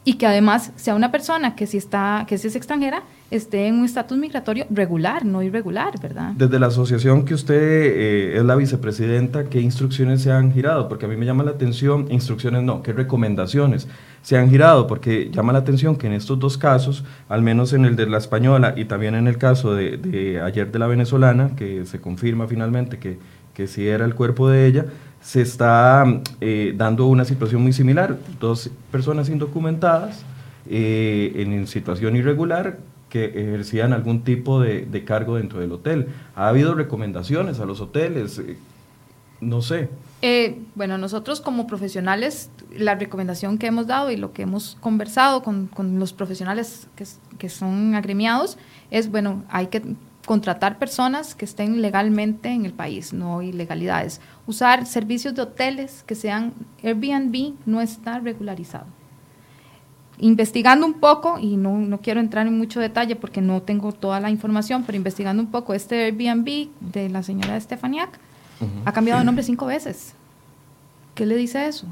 [0.05, 3.79] y que además sea una persona que si, está, que si es extranjera esté en
[3.79, 6.33] un estatus migratorio regular, no irregular, ¿verdad?
[6.35, 10.87] Desde la asociación que usted eh, es la vicepresidenta, ¿qué instrucciones se han girado?
[10.87, 13.87] Porque a mí me llama la atención, instrucciones no, ¿qué recomendaciones
[14.21, 14.87] se han girado?
[14.87, 18.17] Porque llama la atención que en estos dos casos, al menos en el de la
[18.17, 22.99] española y también en el caso de, ayer de la venezolana, que se confirma finalmente
[22.99, 23.17] que,
[23.53, 24.85] que sí era el cuerpo de ella,
[25.23, 26.05] se está
[26.41, 30.23] eh, dando una situación muy similar, dos personas indocumentadas
[30.69, 32.77] eh, en situación irregular
[33.09, 36.07] que ejercían algún tipo de, cargo dentro del hotel.
[36.35, 38.39] ¿Ha habido recomendaciones a los hoteles?
[38.39, 38.57] Eh,
[39.39, 39.89] no sé.
[40.23, 45.43] Eh, bueno, nosotros como profesionales, la recomendación que hemos dado y lo que hemos conversado
[45.43, 47.05] con, los profesionales que,
[47.37, 48.57] que, son agremiados
[48.89, 49.83] es, bueno, hay que
[50.25, 54.21] contratar personas que estén legalmente en el país, no ilegalidades.
[54.47, 58.85] Usar servicios de hoteles que sean Airbnb no está regularizado
[60.19, 64.19] investigando un poco, y no, no, quiero entrar en mucho detalle porque no tengo toda
[64.19, 68.19] la información, pero investigando un poco, este Airbnb de la señora Estefaniak
[68.85, 70.13] ha cambiado de nombre cinco veces.
[71.15, 71.87] ¿Qué le dice eso?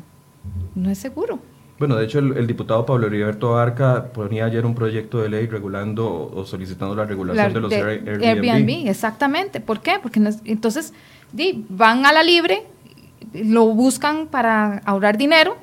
[0.75, 1.39] No es seguro.
[1.81, 6.31] Bueno, de hecho, el, diputado Pablo Heriberto Arca ponía ayer un proyecto de ley regulando
[6.31, 8.23] o solicitando la regulación de los Airbnb.
[8.23, 8.87] Airbnb.
[8.87, 9.59] Exactamente.
[9.61, 9.93] ¿Por qué?
[9.99, 10.93] Porque entonces
[11.69, 12.67] van a la libre,
[13.33, 15.57] lo buscan para ahorrar dinero,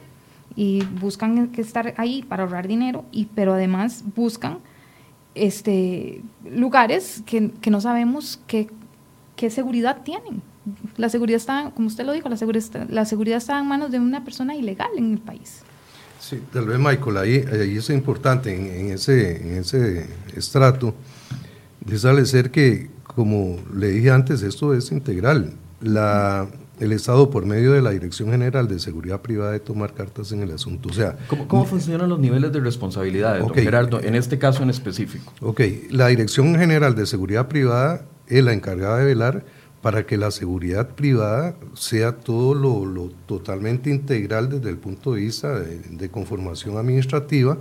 [0.57, 4.59] y buscan que estar ahí para ahorrar dinero, y, pero además buscan
[5.37, 8.67] este, lugares que, que no sabemos qué,
[9.37, 10.43] qué, seguridad tienen.
[10.97, 14.01] La seguridad está, como usted lo dijo, la seguridad, la seguridad está en manos de
[14.01, 15.63] una persona ilegal en el país.
[16.21, 20.95] Sí, tal vez Michael, ahí, ahí es importante en, en, ese, en ese estrato
[21.95, 25.55] establecer que, como le dije antes, esto es integral.
[25.81, 26.49] La,
[26.81, 30.43] el Estado por medio de la Dirección General de Seguridad Privada de tomar cartas en
[30.43, 30.89] el asunto.
[30.89, 35.33] O sea, ¿Cómo, funcionan los niveles de responsabilidad, Gerardo, en este caso en específico?
[35.41, 39.45] Ok, la Dirección General de Seguridad Privada es la encargada de velar
[39.83, 45.61] para que la seguridad privada sea todo lo, totalmente integral desde el punto de vista
[45.61, 47.59] de, conformación administrativa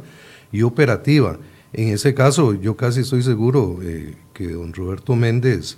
[0.52, 1.38] y operativa.
[1.74, 5.78] En ese caso, yo casi estoy seguro eh, que don Roberto Méndez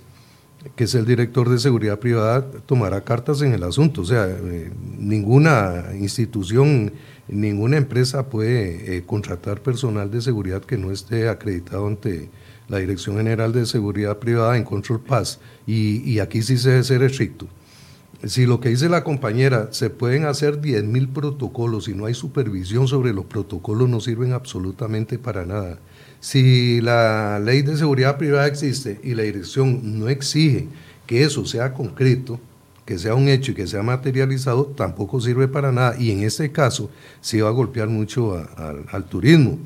[0.76, 4.02] que es el director de seguridad privada, tomará cartas en el asunto.
[4.02, 6.92] O sea, eh, ninguna institución,
[7.28, 12.28] ninguna empresa puede eh, contratar personal de seguridad que no esté acreditado ante
[12.70, 15.40] la Dirección General de Seguridad Privada en Control Paz.
[15.66, 17.48] Y, aquí sí se debe ser estricto.
[18.24, 22.86] si lo que dice la compañera, se pueden hacer 10.000 protocolos y no hay supervisión
[22.86, 25.78] sobre los protocolos, no sirven absolutamente para nada.
[26.20, 30.68] Si la ley de seguridad privada existe y la dirección no exige
[31.06, 32.38] que eso sea concreto,
[32.84, 35.96] que sea un hecho y que sea materializado, tampoco sirve para nada.
[35.98, 38.46] Y en este caso, sí va a golpear mucho
[38.92, 39.58] al turismo.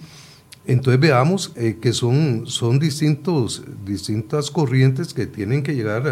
[0.66, 6.08] Entonces veamos eh, que son, son distintos, distintas corrientes que tienen que llegar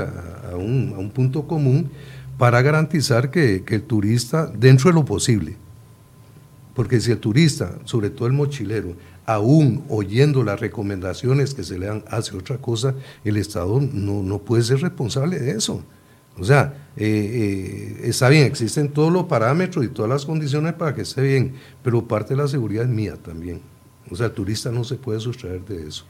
[0.50, 1.90] a, un, a un, punto común
[2.36, 5.56] para garantizar que, que, el turista, dentro de lo posible,
[6.74, 11.86] porque si el turista, sobre todo el mochilero, aún oyendo las recomendaciones que se le
[11.86, 15.82] dan, hace otra cosa, el Estado no, no puede ser responsable de eso.
[16.38, 20.94] O sea, eh, eh, está bien, existen todos los parámetros y todas las condiciones para
[20.94, 23.71] que esté bien, pero parte de la seguridad es mía también.
[24.10, 26.04] O sea, el turista no se puede sustraer de eso.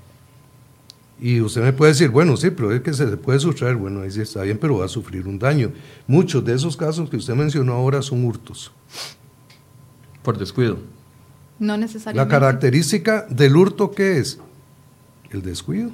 [1.21, 3.77] Y usted me puede decir, bueno, sí, pero es que se puede sustraer.
[3.77, 5.71] Bueno, ahí sí está bien, pero va a sufrir un daño.
[6.07, 8.73] Muchos de esos casos que usted mencionó ahora son hurtos.
[10.23, 10.79] Por descuido.
[11.61, 12.17] No necesariamente.
[12.17, 14.41] La característica del hurto, ¿qué es?
[15.31, 15.93] El descuido.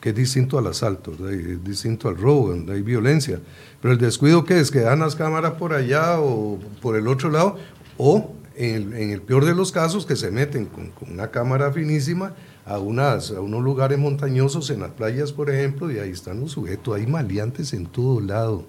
[0.00, 3.40] Que es distinto al asalto, es distinto al robo, donde hay violencia.
[3.80, 4.70] Pero el descuido, ¿qué es?
[4.70, 7.56] Que dan las cámaras por allá o por el otro lado,
[7.96, 12.78] o en el, peor de los casos, que se meten con, una cámara finísima a,
[12.78, 16.96] unas, a unos lugares montañosos, en las playas, por ejemplo, y ahí están los sujetos,
[16.96, 18.64] hay maleantes en todo lado.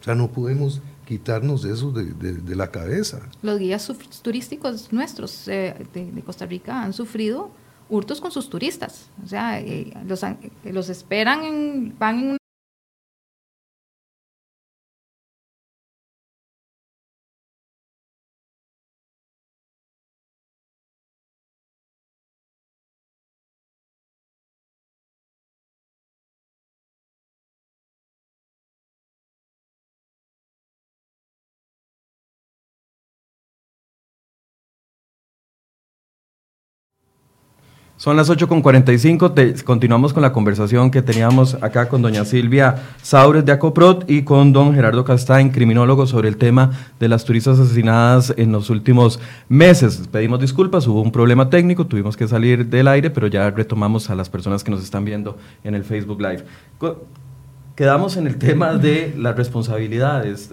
[0.00, 3.20] O sea, no podemos quitarnos eso de, de, la cabeza.
[3.42, 3.90] Los guías
[4.22, 7.50] turísticos nuestros eh, de, Costa Rica han sufrido
[7.88, 9.08] hurtos con sus turistas.
[9.24, 10.22] O sea, eh, los,
[10.64, 12.36] los esperan, en, van en
[38.04, 43.52] Son las 8.45, continuamos con la conversación que teníamos acá con doña Silvia Saures de
[43.52, 48.52] Acoprot y con don Gerardo Castain, criminólogo, sobre el tema de las turistas asesinadas en
[48.52, 50.06] los últimos meses.
[50.12, 54.14] Pedimos disculpas, hubo un problema técnico, tuvimos que salir del aire, pero ya retomamos a
[54.14, 56.44] las personas que nos están viendo en el Facebook Live.
[57.74, 60.52] Quedamos en el tema de las responsabilidades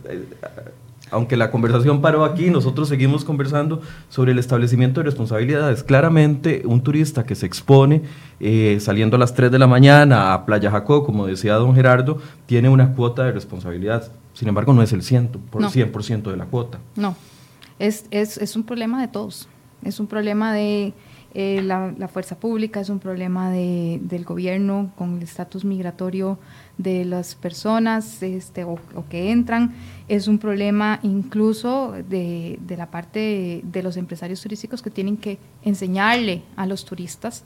[1.12, 5.84] aunque la conversación paró aquí, nosotros seguimos conversando sobre el establecimiento de responsabilidades.
[5.84, 8.02] Claramente, un turista que se expone
[8.40, 12.20] eh, saliendo a las 3 de la mañana a Playa Jacó, como decía don Gerardo,
[12.46, 14.12] tiene una cuota de responsabilidad.
[14.34, 15.38] Sin embargo, no es el 100%,
[15.92, 16.80] por 100 de la cuota.
[16.96, 17.16] No,
[17.78, 19.48] es, es, es un problema de todos.
[19.84, 20.94] Es un problema de
[21.34, 26.38] eh, la, fuerza pública, es un problema de, del gobierno con el estatus migratorio
[26.82, 29.74] de las personas este, o, que entran,
[30.08, 35.38] es un problema incluso de, de, la parte de los empresarios turísticos que tienen que
[35.64, 37.44] enseñarle a los turistas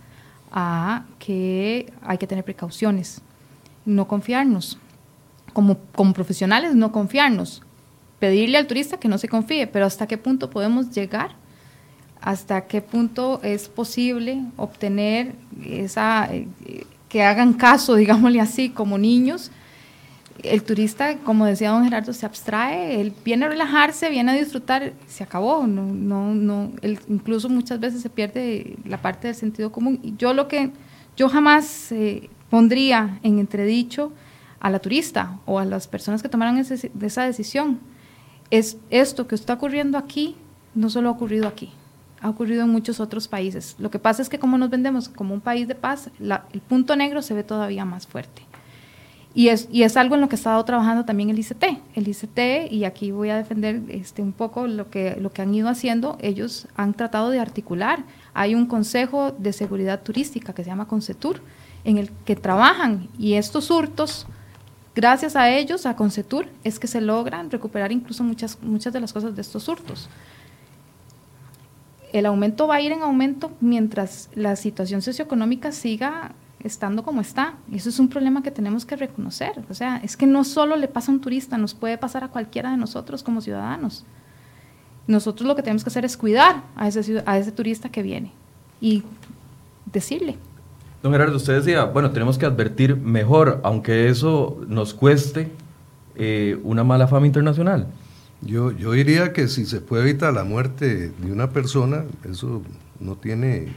[0.52, 3.22] a que hay que tener precauciones,
[3.86, 4.78] no confiarnos.
[5.54, 7.62] Como, como profesionales, no confiarnos.
[8.20, 11.36] Pedirle al turista que no se confíe, pero hasta qué punto podemos llegar
[12.26, 16.48] hasta qué punto es posible obtener esa, eh,
[17.16, 19.50] que hagan caso, digámosle así, como niños.
[20.44, 24.92] El turista, como decía don Gerardo, se abstrae, él viene a relajarse, viene a disfrutar,
[25.08, 29.72] se acabó, no, no, no, él incluso muchas veces se pierde la parte del sentido
[29.72, 29.98] común.
[30.04, 30.72] Y yo lo que,
[31.16, 34.12] yo jamás eh, pondría en entredicho
[34.60, 37.80] a la turista o a las personas que tomaron esa decisión.
[38.52, 40.36] Es esto que está ocurriendo aquí,
[40.74, 41.72] no solo ha ocurrido aquí,
[42.22, 43.76] ha ocurrido en muchos otros países.
[43.80, 46.96] Lo que pasa es que como nos vendemos como un país de paz, el punto
[46.96, 48.42] negro se ve todavía más fuerte.
[49.36, 51.64] Y es, y es algo en lo que ha estado trabajando también el ICT.
[51.94, 55.54] El ICT, y aquí voy a defender este, un poco lo que, lo que han
[55.54, 58.06] ido haciendo, ellos han tratado de articular.
[58.34, 61.42] Hay un consejo de seguridad turística que se llama Concetur,
[61.84, 64.26] en el que trabajan y estos hurtos,
[64.96, 69.12] gracias a ellos, a Concetur, es que se logran recuperar incluso muchas, muchas de las
[69.12, 70.10] cosas de estos hurtos
[72.20, 76.32] el aumento va a ir en aumento mientras la situación socioeconómica siga
[76.64, 77.56] estando como está.
[77.74, 79.52] Eso es un problema que tenemos que reconocer.
[79.70, 82.30] O sea, es que no solo le pasa a un turista, nos puede pasar a
[82.30, 84.06] cualquiera de nosotros como ciudadanos.
[85.08, 88.32] Nosotros lo que tenemos que hacer es cuidar a ese, a ese turista que viene
[88.80, 89.04] y
[89.92, 90.38] decirle.
[91.04, 95.52] Don Gerardo, usted decía, bueno, tenemos que advertir mejor, aunque eso nos cueste
[96.16, 97.88] eh, una mala fama internacional.
[98.42, 102.62] Yo, yo diría que si se puede evitar la muerte de una persona, eso
[103.00, 103.68] no tiene,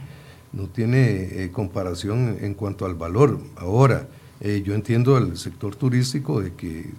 [0.53, 3.39] no tiene eh, comparación en cuanto al valor.
[3.55, 4.07] Ahora,
[4.41, 6.91] eh, yo entiendo al sector turístico de que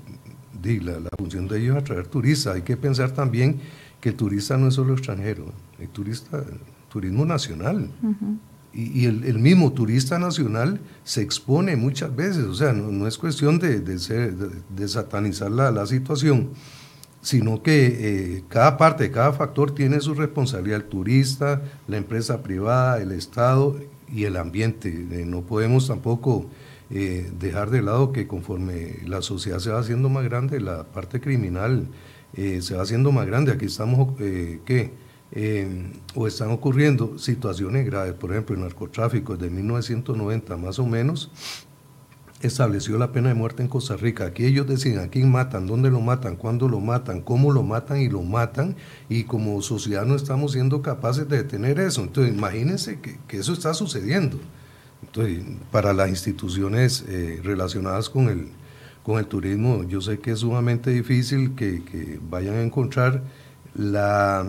[0.62, 2.54] la, función de ellos es atraer turistas.
[2.54, 3.60] Hay que pensar también
[4.00, 6.44] que el turista no es solo extranjero, el turista,
[6.90, 7.90] turismo nacional.
[8.72, 13.80] Y, el, mismo turista nacional se expone muchas veces, o sea, no, es cuestión de,
[13.80, 16.50] de, satanizar la, la, situación,
[17.22, 23.00] sino que eh, cada parte, cada factor tiene su responsabilidad, el turista, la empresa privada,
[23.00, 23.76] el Estado
[24.12, 24.88] y el ambiente.
[24.88, 26.46] Eh, no podemos tampoco
[26.90, 31.20] eh, dejar de lado que conforme la sociedad se va haciendo más grande, la parte
[31.20, 31.88] criminal
[32.32, 33.50] se va haciendo más grande.
[33.50, 34.92] Aquí estamos, ¿qué?
[36.14, 41.30] o están ocurriendo situaciones graves, por ejemplo, el narcotráfico desde 1990 más o menos,
[42.40, 44.26] estableció la pena de muerte en Costa Rica.
[44.26, 48.00] Aquí ellos deciden a quién matan, dónde lo matan, cuándo lo matan, cómo lo matan
[48.00, 48.76] y lo matan.
[49.08, 52.02] Y como sociedad no estamos siendo capaces de detener eso.
[52.02, 54.38] Entonces, imagínense que, eso está sucediendo.
[55.02, 58.48] Entonces, para las instituciones eh, relacionadas con el,
[59.02, 63.22] con el turismo, yo sé que es sumamente difícil que, vayan a encontrar
[63.74, 64.46] la,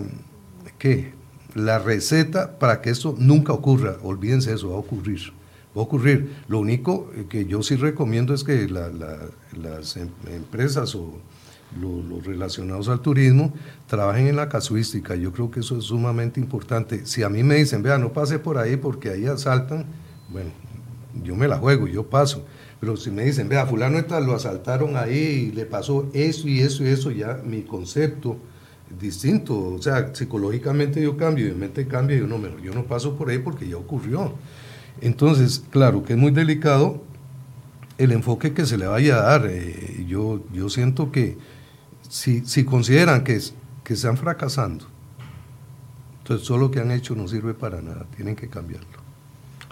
[0.77, 1.13] ¿qué?
[1.55, 3.97] la receta para que esto nunca ocurra.
[4.01, 5.40] Olvídense eso, va a ocurrir
[5.75, 6.35] va a ocurrir.
[6.47, 11.19] Lo único que yo sí recomiendo es que las em, empresas o
[11.79, 13.53] los relacionados al turismo
[13.87, 15.15] trabajen en la casuística.
[15.15, 17.05] Yo creo que eso es sumamente importante.
[17.05, 19.85] Si a mí me dicen, vea, no pase por ahí porque ahí asaltan,
[20.29, 20.51] bueno,
[21.23, 22.45] yo me la juego, yo paso.
[22.79, 26.61] Pero si me dicen, vea, fulano está, lo asaltaron ahí y le pasó eso y
[26.61, 28.37] eso y eso, ya mi concepto
[28.99, 29.57] distinto.
[29.57, 33.29] O sea, psicológicamente yo cambio, mi mente cambia y yo no, yo no paso por
[33.29, 34.33] ahí porque ya ocurrió.
[34.99, 37.01] Entonces, claro que es muy delicado
[37.97, 39.45] el enfoque que se le vaya a dar.
[39.47, 41.37] Eh, yo, yo siento que
[42.09, 43.39] si, si consideran que,
[43.83, 44.85] que están fracasando,
[46.19, 49.01] entonces todo lo que han hecho no sirve para nada, tienen que cambiarlo.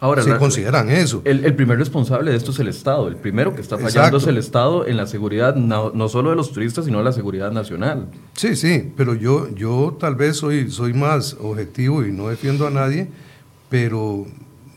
[0.02, 1.22] Ahora, si consideran eso.
[1.26, 3.10] El, primer responsable de esto es el Estado.
[3.10, 6.38] El primero que está fallando es el Estado en la seguridad, no, no, solo de
[6.38, 8.08] los turistas, sino la seguridad nacional.
[8.34, 12.70] Sí, sí, pero yo, yo tal vez soy, soy más objetivo y no defiendo a
[12.70, 13.10] nadie,
[13.70, 14.26] pero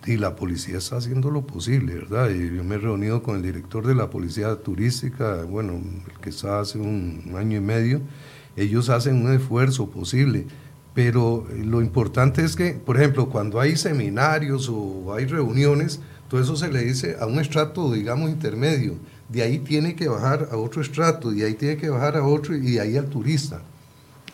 [0.06, 2.30] y la policía está haciendo lo posible, ¿verdad?
[2.30, 6.30] Y yo me he reunido con el director de la policía turística, bueno, el que
[6.30, 8.00] está hace un año y medio,
[8.56, 10.46] ellos hacen un esfuerzo posible,
[10.94, 16.56] pero lo importante es que, por ejemplo, cuando hay seminarios o hay reuniones, todo eso
[16.56, 18.96] se le dice a un estrato, digamos, intermedio,
[19.28, 22.54] de ahí tiene que bajar a otro estrato, de ahí tiene que bajar a otro
[22.54, 23.62] y de ahí al turista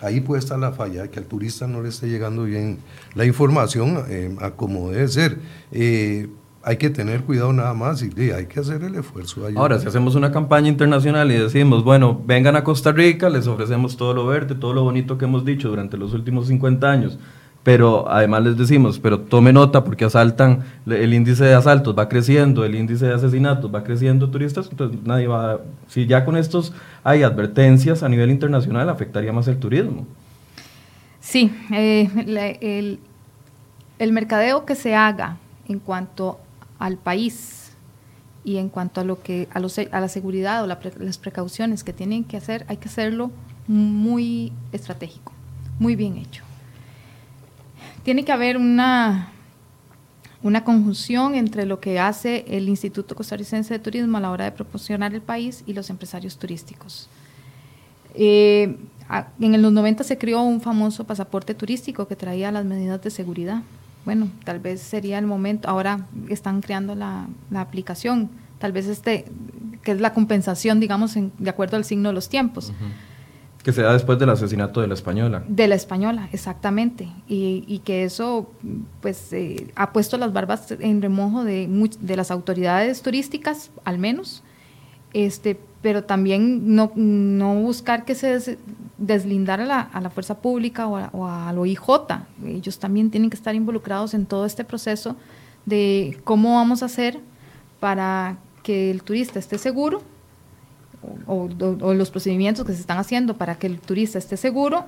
[0.00, 2.78] ahí puede estar la falla, que al turista no le esté llegando bien
[3.14, 5.38] la información eh, a como debe ser.
[5.72, 6.28] Eh,
[6.62, 9.46] hay que tener cuidado nada más y hay que hacer el esfuerzo.
[9.56, 13.96] Ahora, si hacemos una campaña internacional y decimos, bueno, vengan a Costa Rica, les ofrecemos
[13.96, 17.18] todo lo verde, todo lo bonito que hemos dicho durante los últimos 50 años,
[17.68, 22.64] pero además les decimos, pero tome nota porque asaltan, el índice de asaltos va creciendo,
[22.64, 26.72] el índice de asesinatos va creciendo, turistas, entonces nadie va, si ya con estos
[27.04, 30.06] hay advertencias a nivel internacional, afectaría más el turismo.
[31.20, 32.08] Sí, eh,
[32.62, 33.00] el,
[33.98, 35.36] el, mercadeo que se haga
[35.68, 36.40] en cuanto
[36.78, 37.72] al país
[38.44, 41.92] y en cuanto a lo que a, los, a la seguridad o las precauciones que
[41.92, 43.30] tienen que hacer, hay que hacerlo
[43.66, 45.34] muy estratégico,
[45.78, 46.47] muy bien hecho
[48.08, 49.28] tiene que haber una,
[50.42, 54.52] una conjunción entre lo que hace el Instituto Costarricense de Turismo a la hora de
[54.52, 57.10] proporcionar el país y los empresarios turísticos.
[58.14, 58.78] Eh,
[59.38, 63.60] en los 90 se creó un famoso pasaporte turístico que traía las medidas de seguridad.
[64.06, 69.26] Bueno, tal vez sería el momento, ahora están creando la, aplicación, tal vez este,
[69.82, 72.72] que es la compensación, digamos, de acuerdo al signo de los tiempos.
[73.62, 75.42] Que se da después del asesinato de la española.
[75.48, 77.08] De la española, exactamente.
[77.26, 78.50] Y, que eso
[79.00, 81.68] pues eh, ha puesto las barbas en remojo de,
[82.00, 84.42] de las autoridades turísticas, al menos,
[85.12, 88.58] este, pero también no, no buscar que se
[88.98, 91.64] deslindara a la, a la fuerza pública o a, o lo.
[91.64, 95.16] Ellos también tienen que estar involucrados en todo este proceso
[95.66, 97.20] de cómo vamos a hacer
[97.80, 100.02] para que el turista esté seguro
[101.26, 101.48] o,
[101.94, 104.86] los procedimientos que se están haciendo para que el turista esté seguro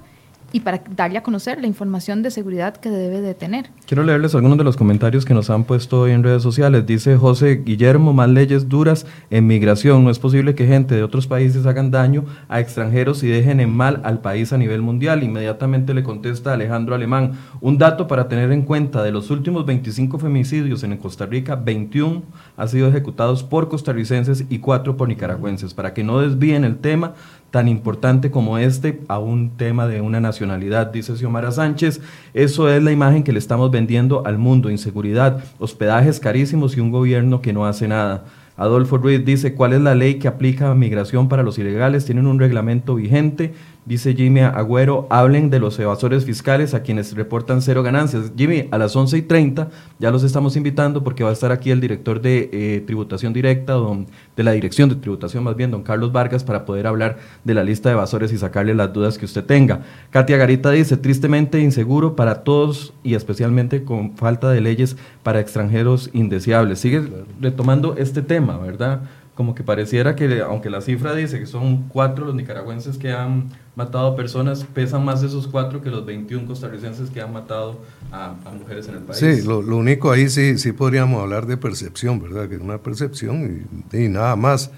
[0.53, 3.71] y para darle a conocer la información de seguridad que debe de tener.
[3.87, 6.87] Quiero leerles algunos de los comentarios que nos han puesto hoy en redes sociales.
[6.87, 10.05] Dice José Guillermo, más leyes duras en migración.
[10.05, 13.71] No es posible que gente de otros países hagan daño a extranjeros y dejen en
[13.71, 15.23] mal al país a nivel mundial.
[15.23, 17.33] Inmediatamente le contesta Alejandro Alemán.
[17.61, 22.23] Un dato para tener en cuenta, de los últimos 25 femicidios en Costa Rica, 21
[22.57, 25.75] han sido ejecutados por costarricenses y 4 por nicaragüenses.
[25.75, 27.15] Para que no desvíen el tema,
[27.51, 32.01] tan importante como este a un tema de una nacionalidad, dice Xiomara Sánchez.
[32.35, 36.91] Eso es la imagen que le estamos vendiendo al mundo, inseguridad, hospedajes carísimos y un
[36.91, 38.25] gobierno que no hace nada.
[38.57, 42.05] Adolfo Ruiz dice, ¿cuál es la ley que aplica a migración para los ilegales?
[42.05, 43.55] ¿Tienen un reglamento vigente?
[43.87, 48.31] Dice Jimmy Agüero, hablen de los evasores fiscales a quienes reportan cero ganancias.
[48.37, 51.71] Jimmy, a las 11 y 30 ya los estamos invitando porque va a estar aquí
[51.71, 54.07] el director de eh, tributación directa, don,
[54.37, 57.65] de la dirección de tributación más bien, don Carlos Vargas, para poder hablar de la
[57.65, 59.81] lista de evasores y sacarle las dudas que usted tenga.
[60.11, 66.11] Katia Garita dice, tristemente inseguro para todos y especialmente con falta de leyes para extranjeros
[66.13, 66.81] indeseables.
[66.81, 67.03] Sigue
[67.41, 69.01] retomando este tema, ¿verdad?
[69.41, 73.49] Como que pareciera que, aunque la cifra dice que son cuatro los nicaragüenses que han
[73.75, 77.81] matado personas, pesan más esos cuatro que los 21 costarricenses que han matado
[78.13, 79.19] a, mujeres en el país.
[79.19, 82.51] Sí, lo, único ahí sí, sí podríamos hablar de percepción, ¿verdad?
[82.51, 84.73] Que es una percepción y, nada más.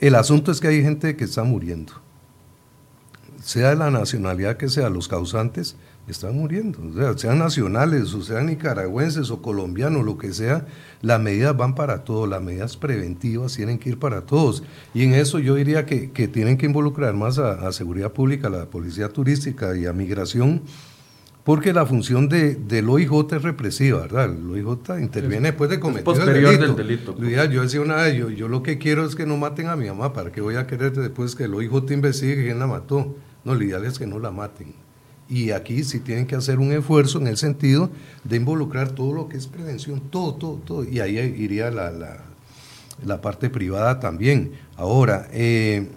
[0.00, 1.92] El asunto es que hay gente que está muriendo.
[3.44, 5.76] Sea de la nacionalidad que sea, los causantes
[6.06, 6.80] están muriendo.
[6.86, 10.66] O sea, sean nacionales, o sean nicaragüenses o colombianos, lo que sea,
[11.02, 14.62] las medidas van para todos, las medidas preventivas tienen que ir para todos.
[14.92, 18.66] Y en eso yo diría que, tienen que involucrar más a, seguridad pública, a la
[18.66, 20.62] policía turística y a migración,
[21.42, 24.24] porque la función de, del OIJ es represiva, ¿verdad?
[24.24, 26.74] El OIJ interviene después de cometer el delito.
[26.74, 29.68] Del delito Yo decía una vez, yo, yo lo que quiero es que no maten
[29.68, 32.66] a mi mamá, ¿para qué voy a querer después que el OIJ investigue quién la
[32.66, 33.14] mató?
[33.44, 34.83] No, lo ideal es que no la maten.
[35.28, 37.90] Y aquí sí tienen que hacer un esfuerzo en el sentido
[38.24, 40.84] de involucrar todo lo que es prevención, todo, todo, todo.
[40.84, 41.90] Y ahí iría la,
[43.02, 44.52] la, parte privada también.
[44.76, 45.88] Ahora, eh,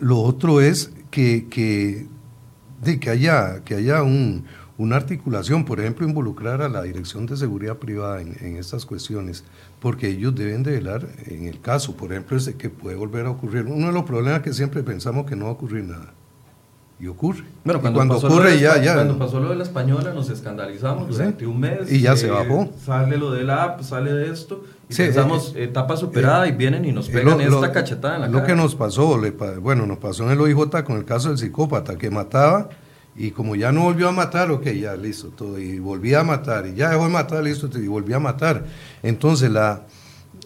[0.00, 2.08] lo otro es que, que,
[2.82, 4.44] de que haya, que haya un,
[4.76, 9.44] una articulación, por ejemplo, involucrar a la Dirección de Seguridad Privada en, en, estas cuestiones,
[9.78, 13.26] porque ellos deben de velar en el caso, por ejemplo, es de que puede volver
[13.26, 13.66] a ocurrir.
[13.66, 16.12] Uno de los problemas que siempre pensamos que no va a ocurrir nada
[17.00, 17.44] y ocurre.
[17.64, 18.94] Bueno, cuando, ocurre ya, ya.
[18.94, 21.90] Cuando pasó lo de la española nos escandalizamos durante un mes.
[21.90, 22.68] Y ya se bajó.
[22.84, 24.64] Sale lo de la app, sale de esto.
[24.88, 28.40] Y pensamos, eh, etapa superada y vienen y nos pegan esta cachetada en la cara.
[28.40, 29.18] Lo que nos pasó,
[29.60, 32.68] bueno, nos pasó en el OIJ con el caso del psicópata que mataba
[33.16, 35.58] y como ya no volvió a matar, ok, ya listo, todo.
[35.58, 38.64] Y volvía a matar y ya dejó de matar, listo, y volvió a matar.
[39.02, 39.82] Entonces la,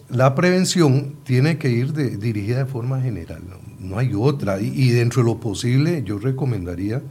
[0.09, 3.41] la prevención tiene que ir dirigida de forma general.
[3.79, 3.97] ¿no?
[3.97, 4.59] hay otra.
[4.59, 7.01] Y, dentro de lo posible, yo recomendaría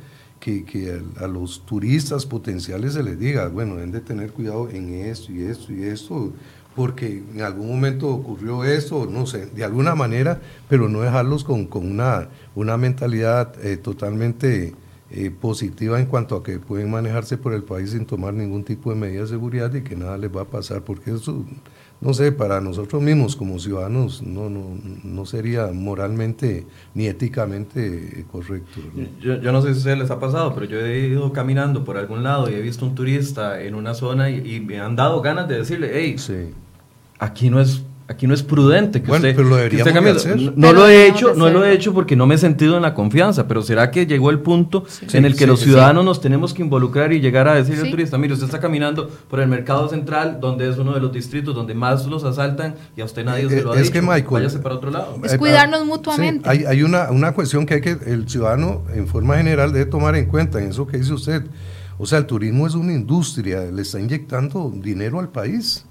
[0.41, 5.33] que, a, los turistas potenciales se les diga, bueno, deben de tener cuidado en esto
[5.33, 6.33] y esto y esto,
[6.77, 11.69] porque en algún momento ocurrió esto, no sé, de alguna manera, pero no dejarlos con,
[11.73, 14.75] una, una mentalidad eh, totalmente
[15.11, 18.91] eh, positiva en cuanto a que pueden manejarse por el país sin tomar ningún tipo
[18.91, 21.45] de medida de seguridad y que nada les va a pasar, porque eso
[22.01, 28.81] no sé, para nosotros mismos como ciudadanos no, no, no sería moralmente ni éticamente correcto.
[29.21, 31.85] Yo, yo, no sé si a ustedes les ha pasado, pero yo he ido caminando
[31.85, 35.21] por algún lado y he visto un turista en una zona y, me han dado
[35.23, 36.17] ganas de decirle, hey,
[37.19, 40.53] aquí no es aquí no es prudente que bueno, usted, pero lo deberíamos hacer.
[40.57, 42.95] No, lo he hecho, no lo he hecho porque no me he sentido en la
[42.95, 46.63] confianza, pero será que llegó el punto en el que los ciudadanos nos tenemos que
[46.63, 50.39] involucrar y llegar a decirle al turista, mire, usted está caminando por el mercado central,
[50.41, 53.63] donde es uno de los distritos donde más los asaltan y a usted nadie se
[53.63, 53.93] lo ha es dicho.
[53.93, 55.19] Que váyase para otro lado.
[55.23, 56.49] Es cuidarnos mutuamente.
[56.49, 60.15] hay, hay una, una cuestión que hay que el ciudadano en forma general debe tomar
[60.17, 61.45] en cuenta en eso que dice usted.
[61.97, 65.85] O sea, el turismo es una industria, le está inyectando dinero al país.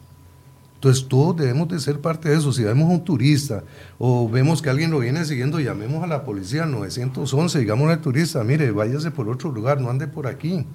[0.84, 2.52] Entonces todos debemos de ser parte de eso.
[2.52, 3.64] Si vemos a un turista
[3.98, 8.44] o vemos que alguien lo viene siguiendo, llamemos a la policía 911, digamos al turista,
[8.44, 10.66] mire, váyase por otro lugar, no ande por aquí.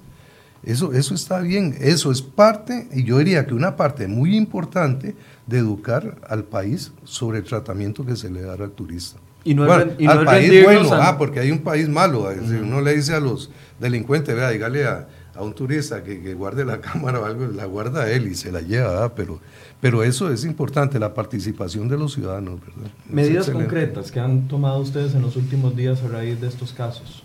[0.63, 5.15] Eso, eso está bien, eso es parte, y yo diría que una parte muy importante
[5.45, 9.19] de educar al país sobre el tratamiento que se le da al turista.
[9.43, 9.95] Y no al
[10.25, 12.27] país bueno, ah, porque hay un país malo.
[12.61, 15.07] Uno le dice a los delincuentes, vea, dígale a,
[15.39, 18.51] a un turista que, que, guarde la cámara o algo, la guarda él y se
[18.51, 19.39] la lleva, pero
[19.81, 22.91] pero eso es importante, la participación de los ciudadanos, ¿verdad?
[23.07, 27.23] Medidas concretas que han tomado ustedes en los últimos días a raíz de estos casos.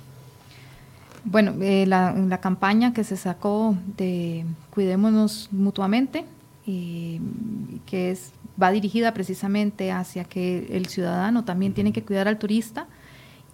[1.24, 6.26] Bueno, eh, la, la, campaña que se sacó de Cuidémonos mutuamente,
[6.66, 7.20] y
[7.86, 12.86] que es, va dirigida precisamente hacia que el ciudadano también tiene que cuidar al turista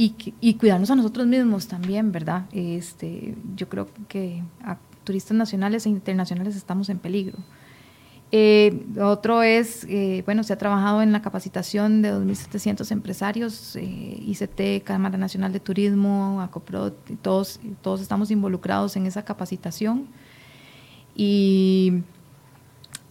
[0.00, 2.46] y, y cuidarnos a nosotros mismos también, ¿verdad?
[2.52, 7.36] Este, yo creo que a turistas nacionales e internacionales estamos en peligro.
[8.32, 13.82] Eh, otro es, eh, bueno, se ha trabajado en la capacitación de 2.700 empresarios, eh,
[13.82, 20.06] ICT, Cámara Nacional de Turismo, ACOPROD, todos, todos estamos involucrados en esa capacitación.
[21.14, 22.04] Y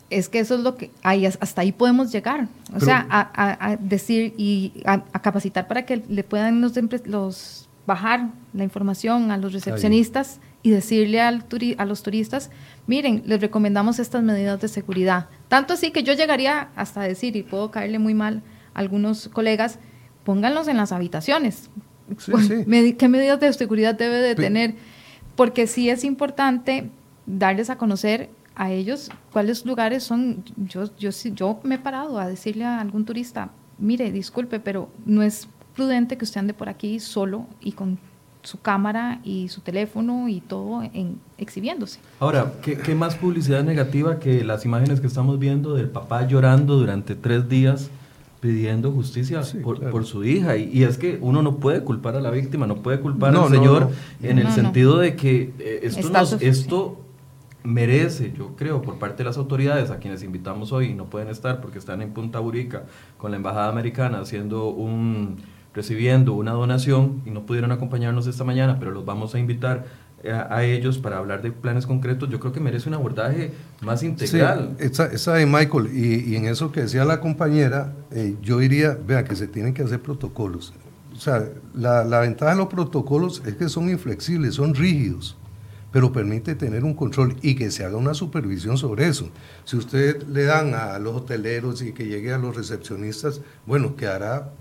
[0.10, 2.48] es que eso es lo que, ahí, hasta ahí podemos llegar.
[2.76, 6.74] O sea, a, decir y a, capacitar para que le puedan los,
[7.06, 11.46] los bajar la información a los recepcionistas y decirle al
[11.78, 12.50] a los turistas,
[12.88, 15.28] miren, les recomendamos estas medidas de seguridad.
[15.48, 18.42] Tanto así que yo llegaría hasta decir, y puedo caerle muy mal
[18.74, 19.80] a algunos colegas,
[20.24, 21.70] pónganlos en las habitaciones.
[22.98, 24.76] ¿Qué medidas de seguridad debe de tener?
[25.36, 26.90] Porque sí es importante
[27.26, 28.30] darles a conocer
[28.60, 30.44] a ellos cuáles lugares son.
[30.58, 35.24] Yo, yo, yo me he parado a decirle a algún turista, mire, disculpe, pero no
[35.24, 37.98] es prudente que usted ande por aquí solo y con
[38.44, 42.02] su cámara y su teléfono y todo en, exhibiéndose.
[42.20, 47.16] Ahora, ¿qué, más publicidad negativa que las imágenes que estamos viendo del papá llorando durante
[47.16, 47.90] tres días
[48.42, 50.58] pidiendo justicia por, su hija?
[50.58, 53.90] Y, es que uno no puede culpar a la víctima, no puede culpar al señor
[54.22, 57.06] en el sentido de que eh, esto, esto
[57.64, 61.30] merece, yo creo, por parte de las autoridades a quienes invitamos hoy y no pueden
[61.30, 62.84] estar porque están en Punta Burica
[63.18, 65.38] con la Embajada Americana haciendo un
[65.74, 69.86] recibiendo una donación y no pudieron acompañarnos esta mañana, pero los vamos a invitar
[70.50, 74.76] a, ellos para hablar de planes concretos, yo creo que merece un abordaje más integral.
[74.80, 79.24] Sí, esa, de Michael, y, en eso que decía la compañera, eh, yo diría, vea,
[79.24, 80.74] que se tienen que hacer protocolos.
[81.16, 85.38] O sea, la, la ventaja de los protocolos es que son inflexibles, son rígidos
[85.92, 89.30] pero permite tener un control y que se haga una supervisión sobre eso.
[89.66, 94.52] Si usted le dan a los hoteleros y que llegue a los recepcionistas, bueno, quedará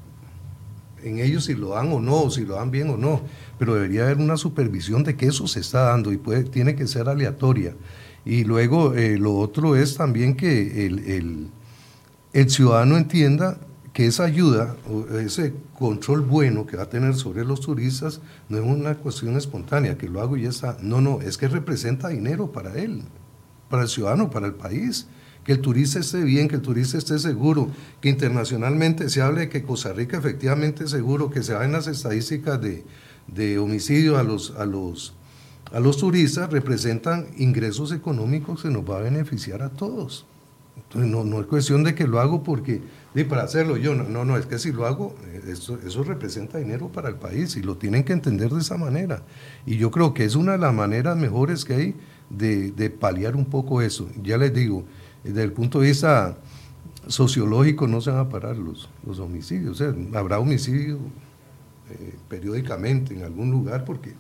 [1.02, 3.22] en ellos si lo dan o no, si lo dan bien o no,
[3.58, 6.86] pero debería haber una supervisión de que eso se está dando y puede, tiene que
[6.86, 7.74] ser aleatoria.
[8.24, 11.50] Y luego eh, lo otro es también que el,
[12.48, 13.58] ciudadano entienda
[13.98, 14.76] que esa ayuda,
[15.18, 19.98] ese control bueno que va a tener sobre los turistas, no es una cuestión espontánea,
[19.98, 20.76] que lo hago y ya está.
[20.80, 23.02] No, no, es que representa dinero para él,
[23.68, 25.08] para el ciudadano, para el país.
[25.42, 29.48] Que el turista esté bien, que el turista esté seguro, que internacionalmente se hable de
[29.48, 32.84] que Costa Rica efectivamente es seguro, que se en las estadísticas de,
[33.26, 35.14] de homicidio a los, a, los,
[35.72, 40.24] a los turistas, representan ingresos económicos que nos va a beneficiar a todos.
[40.76, 42.80] Entonces, no, no es cuestión de que lo hago porque
[43.20, 46.58] y para hacerlo yo, no, no, es que si lo hago, eh, eso, eso representa
[46.58, 49.22] dinero para el país y lo tienen que entender de esa manera.
[49.66, 51.94] Y yo creo que es una de las maneras mejores que hay
[52.30, 54.08] de, de paliar un poco eso.
[54.22, 54.84] Ya les digo,
[55.24, 56.36] desde el punto de vista
[57.06, 59.72] sociológico no se van a parar los, los homicidios.
[59.72, 60.98] O sea, habrá homicidio
[61.90, 64.12] eh, periódicamente en algún lugar porque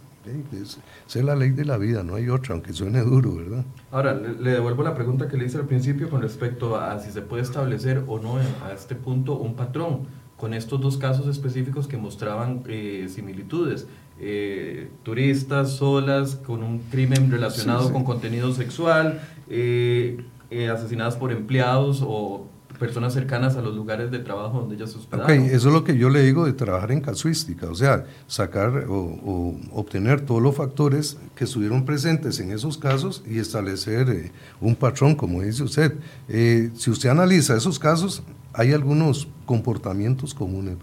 [0.52, 3.64] es, es, la ley de la vida, no hay otra, aunque suene duro, ¿verdad?
[3.90, 7.22] Ahora, le, devuelvo la pregunta que le hice al principio con respecto a si se
[7.22, 10.06] puede establecer o no a este punto un patrón
[10.36, 13.86] con estos dos casos específicos que mostraban eh, similitudes.
[14.20, 20.24] Eh, turistas solas con un crimen relacionado con contenido sexual, eh,
[20.72, 22.46] asesinadas por empleados o
[22.78, 25.24] personas cercanas a los lugares de trabajo donde ellas se hospedaban.
[25.24, 28.86] Okay, eso es lo que yo le digo de trabajar en casuística, o sea, sacar
[28.88, 34.76] o, obtener todos los factores que estuvieron presentes en esos casos y establecer eh, un
[34.76, 35.94] patrón, como dice usted.
[36.28, 38.22] Eh, si usted analiza esos casos,
[38.52, 40.76] hay algunos comportamientos comunes,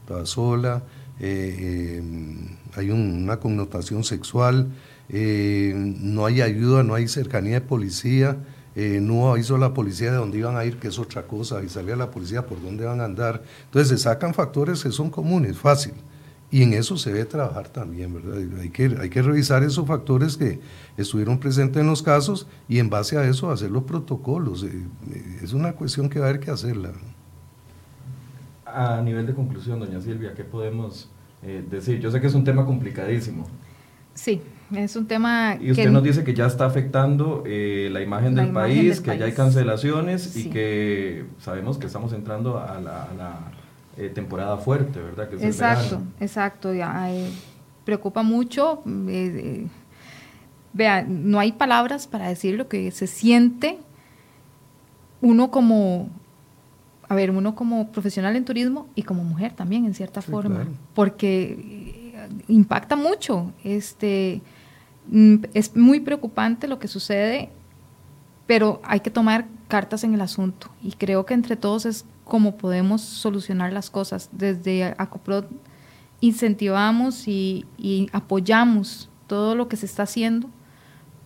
[0.00, 0.84] está sola,
[1.20, 2.02] eh,
[2.76, 4.68] hay una connotación sexual,
[5.08, 8.38] no hay ayuda, no hay cercanía de policía,
[8.76, 11.58] eh, no avisó a la policía de dónde iban a ir, que es otra cosa,
[11.58, 13.42] avisarle a la policía por dónde van a andar.
[13.66, 15.94] Entonces se sacan factores que son comunes, fácil.
[16.50, 18.38] Y en eso se debe trabajar también, ¿verdad?
[18.60, 20.60] Hay que, hay que revisar esos factores que
[20.96, 24.62] estuvieron presentes en los casos y en base a eso hacer los protocolos.
[24.62, 24.70] Eh,
[25.12, 26.90] eh, es una cuestión que va a haber que hacerla.
[28.66, 31.08] A nivel de conclusión, doña Silvia, ¿qué podemos
[31.70, 32.00] decir?
[32.00, 33.46] Yo sé que es un tema complicadísimo.
[34.14, 34.40] Sí,
[34.74, 35.56] es un tema...
[35.60, 39.26] Y usted nos dice que ya está afectando eh, la imagen del país, que ya
[39.26, 43.38] hay cancelaciones y que sabemos que estamos entrando a la,
[43.96, 45.28] eh, temporada fuerte, ¿verdad?
[45.28, 46.72] Que exacto, exacto.
[46.72, 47.30] Eh,
[47.84, 48.82] preocupa mucho.
[50.72, 53.78] vea, no hay palabras para decir lo que se siente
[55.20, 56.08] uno como
[57.08, 61.94] a ver, uno como profesional en turismo y como mujer también, en cierta forma, porque
[62.48, 63.52] impacta mucho.
[63.62, 64.40] Este,
[65.54, 67.50] es muy preocupante lo que sucede,
[68.46, 72.56] pero hay que tomar cartas en el asunto y creo que entre todos es como
[72.56, 74.30] podemos solucionar las cosas.
[74.32, 75.44] Desde ACOPROD
[76.20, 77.66] incentivamos y,
[78.12, 80.48] apoyamos todo lo que se está haciendo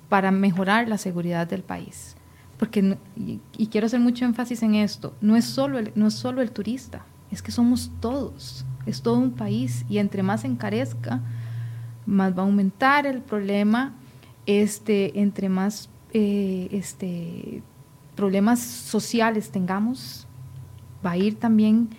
[0.09, 2.17] para mejorar la seguridad del país.
[2.59, 6.51] Porque, y, quiero hacer mucho énfasis en esto, no es, solo no es solo el
[6.51, 11.21] turista, es que somos todos, es todo un país y entre más encarezca,
[12.09, 13.93] más va a aumentar el problema,
[14.47, 17.63] este, entre más eh, este,
[18.17, 20.27] problemas sociales tengamos,
[21.05, 21.91] va a ir también,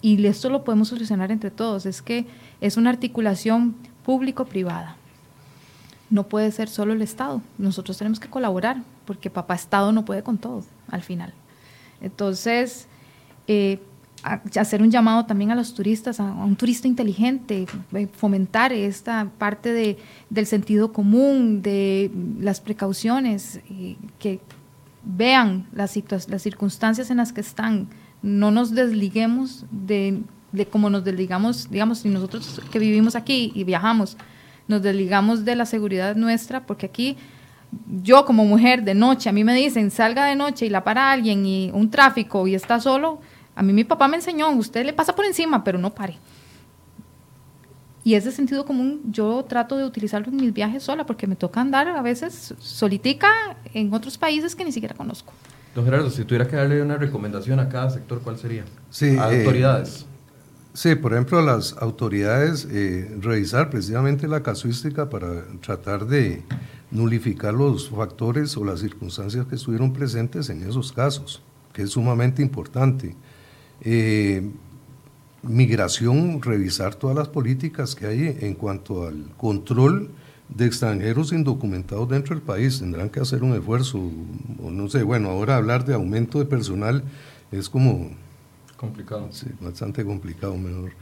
[0.00, 2.26] y esto lo podemos solucionar entre todos, es que
[2.62, 4.96] es una articulación público-privada.
[6.08, 7.40] no puede ser solo el Estado.
[7.56, 11.32] Nosotros tenemos que colaborar, porque papá Estado no puede con todo al final.
[12.00, 12.88] Entonces,
[13.46, 13.80] eh,
[14.22, 19.72] hacer un llamado también a los turistas, a, un turista inteligente, eh, fomentar esta parte
[19.72, 19.98] de,
[20.28, 23.60] del sentido común, de las precauciones,
[24.18, 24.40] que
[25.02, 25.96] vean las,
[26.28, 27.88] las circunstancias en las que están,
[28.22, 33.64] no nos desliguemos de, de como nos desligamos, digamos, si nosotros que vivimos aquí y
[33.64, 34.16] viajamos,
[34.68, 37.16] nos desligamos de la seguridad nuestra, porque aquí
[38.02, 41.10] yo como mujer de noche, a mí me dicen salga de noche y la para
[41.10, 43.20] alguien y un tráfico y está solo,
[43.60, 46.16] a mí mi papá me enseñó, usted le pasa por encima, pero no pare.
[48.02, 51.60] Y ese sentido común yo trato de utilizarlo en mis viajes sola, porque me toca
[51.60, 53.28] andar a veces solitica
[53.74, 55.34] en otros países que ni siquiera conozco.
[55.74, 58.64] Don Gerardo, si tuviera que darle una recomendación a cada sector, ¿cuál sería?
[58.88, 60.06] Sí, a eh, autoridades.
[60.72, 66.44] sí, por ejemplo, las autoridades eh, revisar precisamente la casuística para tratar de
[66.90, 71.42] nulificar los factores o las circunstancias que estuvieron presentes en esos casos,
[71.74, 73.14] que es sumamente importante.
[73.82, 74.42] Eh,
[75.42, 80.10] migración, revisar todas las políticas que hay en cuanto al control
[80.48, 82.80] de extranjeros indocumentados dentro del país.
[82.80, 83.98] Tendrán que hacer un esfuerzo,
[84.62, 87.04] o no sé, bueno, ahora hablar de aumento de personal
[87.50, 88.10] es como...
[88.76, 89.28] Complicado.
[89.30, 90.92] Sí, bastante complicado, mejor.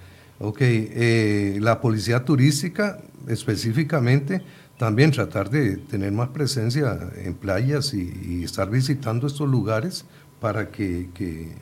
[0.41, 4.43] Ok, eh, la policía turística específicamente,
[4.79, 10.05] también tratar de tener más presencia en playas y estar visitando estos lugares
[10.41, 11.09] para que,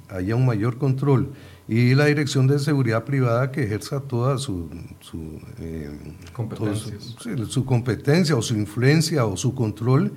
[0.09, 1.33] haya un mayor control
[1.69, 4.69] y la Dirección de Seguridad Privada que ejerza toda su,
[5.01, 5.91] su, eh,
[7.49, 10.13] su, competencia o su influencia o su control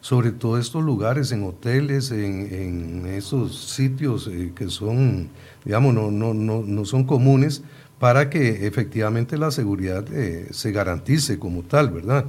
[0.00, 5.30] sobre todos estos lugares, en hoteles, en, esos sitios eh, que son,
[5.64, 7.62] digamos, no, no, no, no, son comunes
[7.98, 12.26] para que efectivamente la seguridad eh, se garantice como tal, ¿verdad?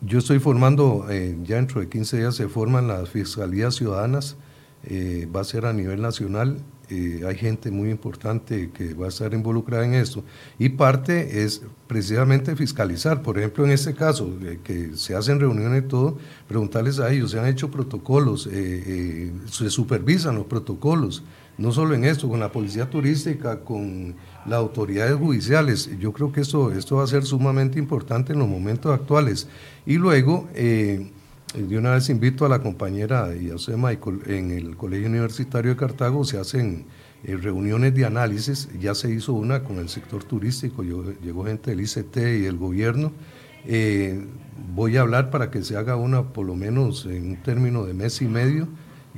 [0.00, 4.36] Yo estoy formando, eh, ya dentro de 15 días se forman las fiscalías ciudadanas,
[4.84, 9.08] eh, va a ser a nivel nacional, eh, hay gente muy importante que va a
[9.08, 10.22] estar involucrada en esto.
[10.56, 14.30] Y parte es precisamente fiscalizar, por ejemplo en este caso,
[14.62, 20.36] que se hacen reuniones y todo, preguntarles a ellos, se han hecho protocolos, se supervisan
[20.36, 21.24] los protocolos,
[21.58, 24.14] no solo en esto, con la policía turística, con
[24.46, 25.90] las autoridades judiciales.
[25.98, 29.48] Yo creo que esto, esto va a ser sumamente importante en los momentos actuales.
[29.84, 31.10] Y luego, eh,
[31.54, 35.72] de una vez invito a la compañera y a usted, Michael, en el Colegio Universitario
[35.72, 36.86] de Cartago se hacen
[37.24, 41.80] eh, reuniones de análisis, ya se hizo una con el sector turístico, llegó gente del
[41.80, 43.12] ICT y el gobierno.
[43.66, 44.24] Eh,
[44.76, 47.94] voy a hablar para que se haga una por lo menos en un término de
[47.94, 48.68] mes y medio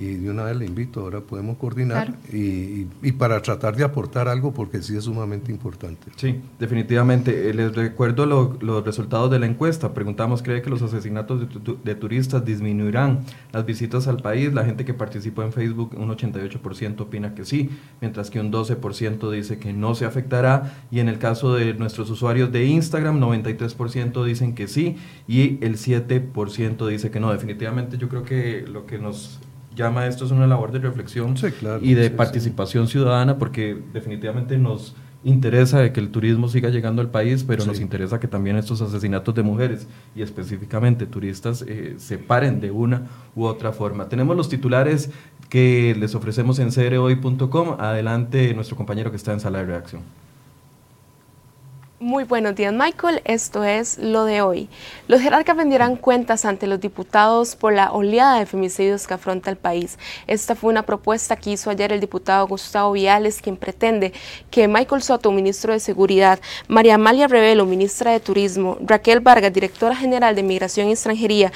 [0.01, 4.29] y de una vez le invito, ahora podemos coordinar y, y, para tratar de aportar
[4.29, 6.11] algo porque sí es sumamente importante.
[6.17, 7.51] Sí, definitivamente.
[7.51, 9.93] Eh, les recuerdo los resultados de la encuesta.
[9.93, 11.47] Preguntamos, ¿cree que los asesinatos
[11.85, 14.55] de, turistas disminuirán las visitas al país?
[14.55, 17.69] La gente que participó en Facebook, un 88% opina que sí,
[18.01, 22.09] mientras que un 12% dice que no se afectará y en el caso de nuestros
[22.09, 24.97] usuarios de Instagram, 93% dicen que sí
[25.29, 27.31] y el 7% dice que no.
[27.31, 29.41] Definitivamente yo creo que lo que nos
[29.75, 31.35] llama esto es una labor de reflexión
[31.81, 37.45] y de participación ciudadana porque definitivamente nos interesa que el turismo siga llegando al país,
[37.45, 42.61] pero nos interesa que también estos asesinatos de mujeres y específicamente turistas eh, se paren
[42.61, 44.09] de una u otra forma.
[44.09, 45.11] Tenemos los titulares
[45.49, 47.77] que les ofrecemos en crhoy.com.
[47.79, 50.03] Adelante nuestro compañero que está en sala de reacción.
[52.03, 53.21] Muy buenos días, Michael.
[53.27, 54.71] Esto es lo de hoy.
[55.07, 59.59] Los jerarcas vendirán cuentas ante los diputados por la oleada de femicidios que afronta el
[59.59, 59.99] país.
[60.27, 64.15] Esta fue una propuesta que hizo ayer el diputado Gustavo Viales, quien pretende
[64.51, 69.95] que Michael Soto, ministro de Seguridad, María Amalia Revelo, ministra de Turismo, Raquel Vargas, directora
[69.95, 71.53] general de Migración y Extranjería,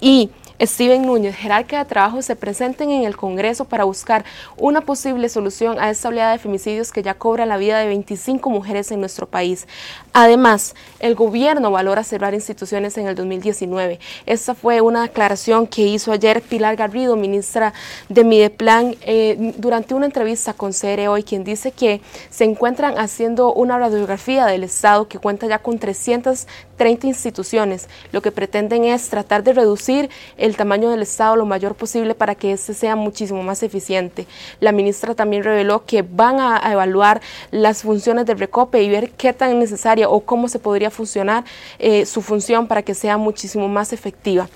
[0.00, 0.30] y
[0.62, 4.24] Steven Núñez, jerarca de trabajo, se presenten en el Congreso para buscar
[4.56, 8.48] una posible solución a esta oleada de femicidios que ya cobra la vida de 25
[8.48, 9.66] mujeres en nuestro país.
[10.12, 13.98] Además, el gobierno valora cerrar instituciones en el 2019.
[14.24, 17.72] Esta fue una declaración que hizo ayer Pilar Garrido, ministra
[18.08, 22.00] de Mideplan, eh, durante una entrevista con CR Hoy, quien dice que
[22.30, 27.88] se encuentran haciendo una radiografía del Estado que cuenta ya con 330 instituciones.
[28.12, 32.14] Lo que pretenden es tratar de reducir el el tamaño del Estado lo mayor posible
[32.14, 34.26] para que éste sea muchísimo más eficiente.
[34.60, 39.32] La ministra también reveló que van a, evaluar las funciones del Recope y ver qué
[39.32, 41.44] tan necesaria o cómo se podría funcionar
[41.78, 44.48] eh, su función para que sea muchísimo más efectiva.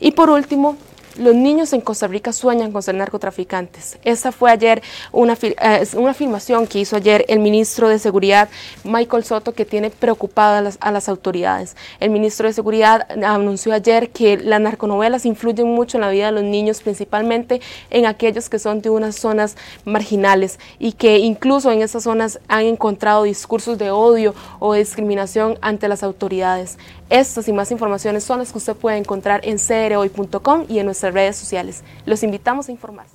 [0.00, 0.76] Y por último,
[1.18, 3.98] Los niños en Costa Rica sueñan con ser narcotraficantes.
[4.02, 4.82] Esta fue ayer
[5.12, 8.48] una, eh, una afirmación que hizo ayer el ministro de Seguridad,
[8.84, 11.76] Michael Soto, que tiene preocupadas a las, autoridades.
[12.00, 16.32] El ministro de Seguridad anunció ayer que las narconovelas influyen mucho en la vida de
[16.32, 17.60] los niños, principalmente
[17.90, 22.64] en aquellos que son de unas zonas marginales y que incluso en esas zonas han
[22.64, 26.78] encontrado discursos de odio o discriminación ante las autoridades.
[27.10, 31.01] Estas y más informaciones son las que usted puede encontrar en crhoy.com y en nuestras
[31.10, 31.82] redes sociales.
[32.06, 33.06] Los invitamos a informar.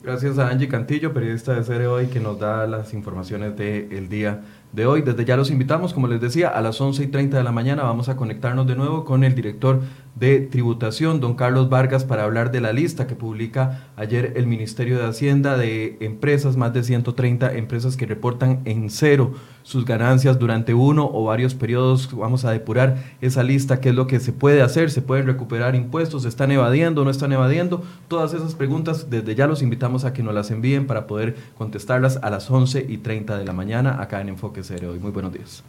[0.00, 4.42] Gracias a Angie Cantillo, periodista de CR Hoy, que nos da las informaciones del día
[4.72, 5.02] de hoy.
[5.02, 7.82] Desde ya los invitamos, como les decía, a las 11 y 30 de la mañana
[7.82, 9.80] vamos a conectarnos de nuevo con el director
[10.14, 14.98] de Tributación, don Carlos Vargas, para hablar de la lista que publica ayer el Ministerio
[14.98, 19.32] de Hacienda de empresas, más de 130 empresas que reportan en cero
[19.68, 22.08] sus ganancias durante uno o varios periodos.
[22.16, 25.74] Vamos a depurar esa lista, qué es lo que se puede hacer, se pueden recuperar
[25.74, 27.82] impuestos, se están evadiendo, no están evadiendo.
[28.08, 32.18] Todas esas preguntas, desde ya los invitamos a que nos las envíen para poder contestarlas
[32.22, 34.94] a las 11 y 30 de la mañana acá en Enfoque Cero.
[34.98, 35.62] Muy buenos días.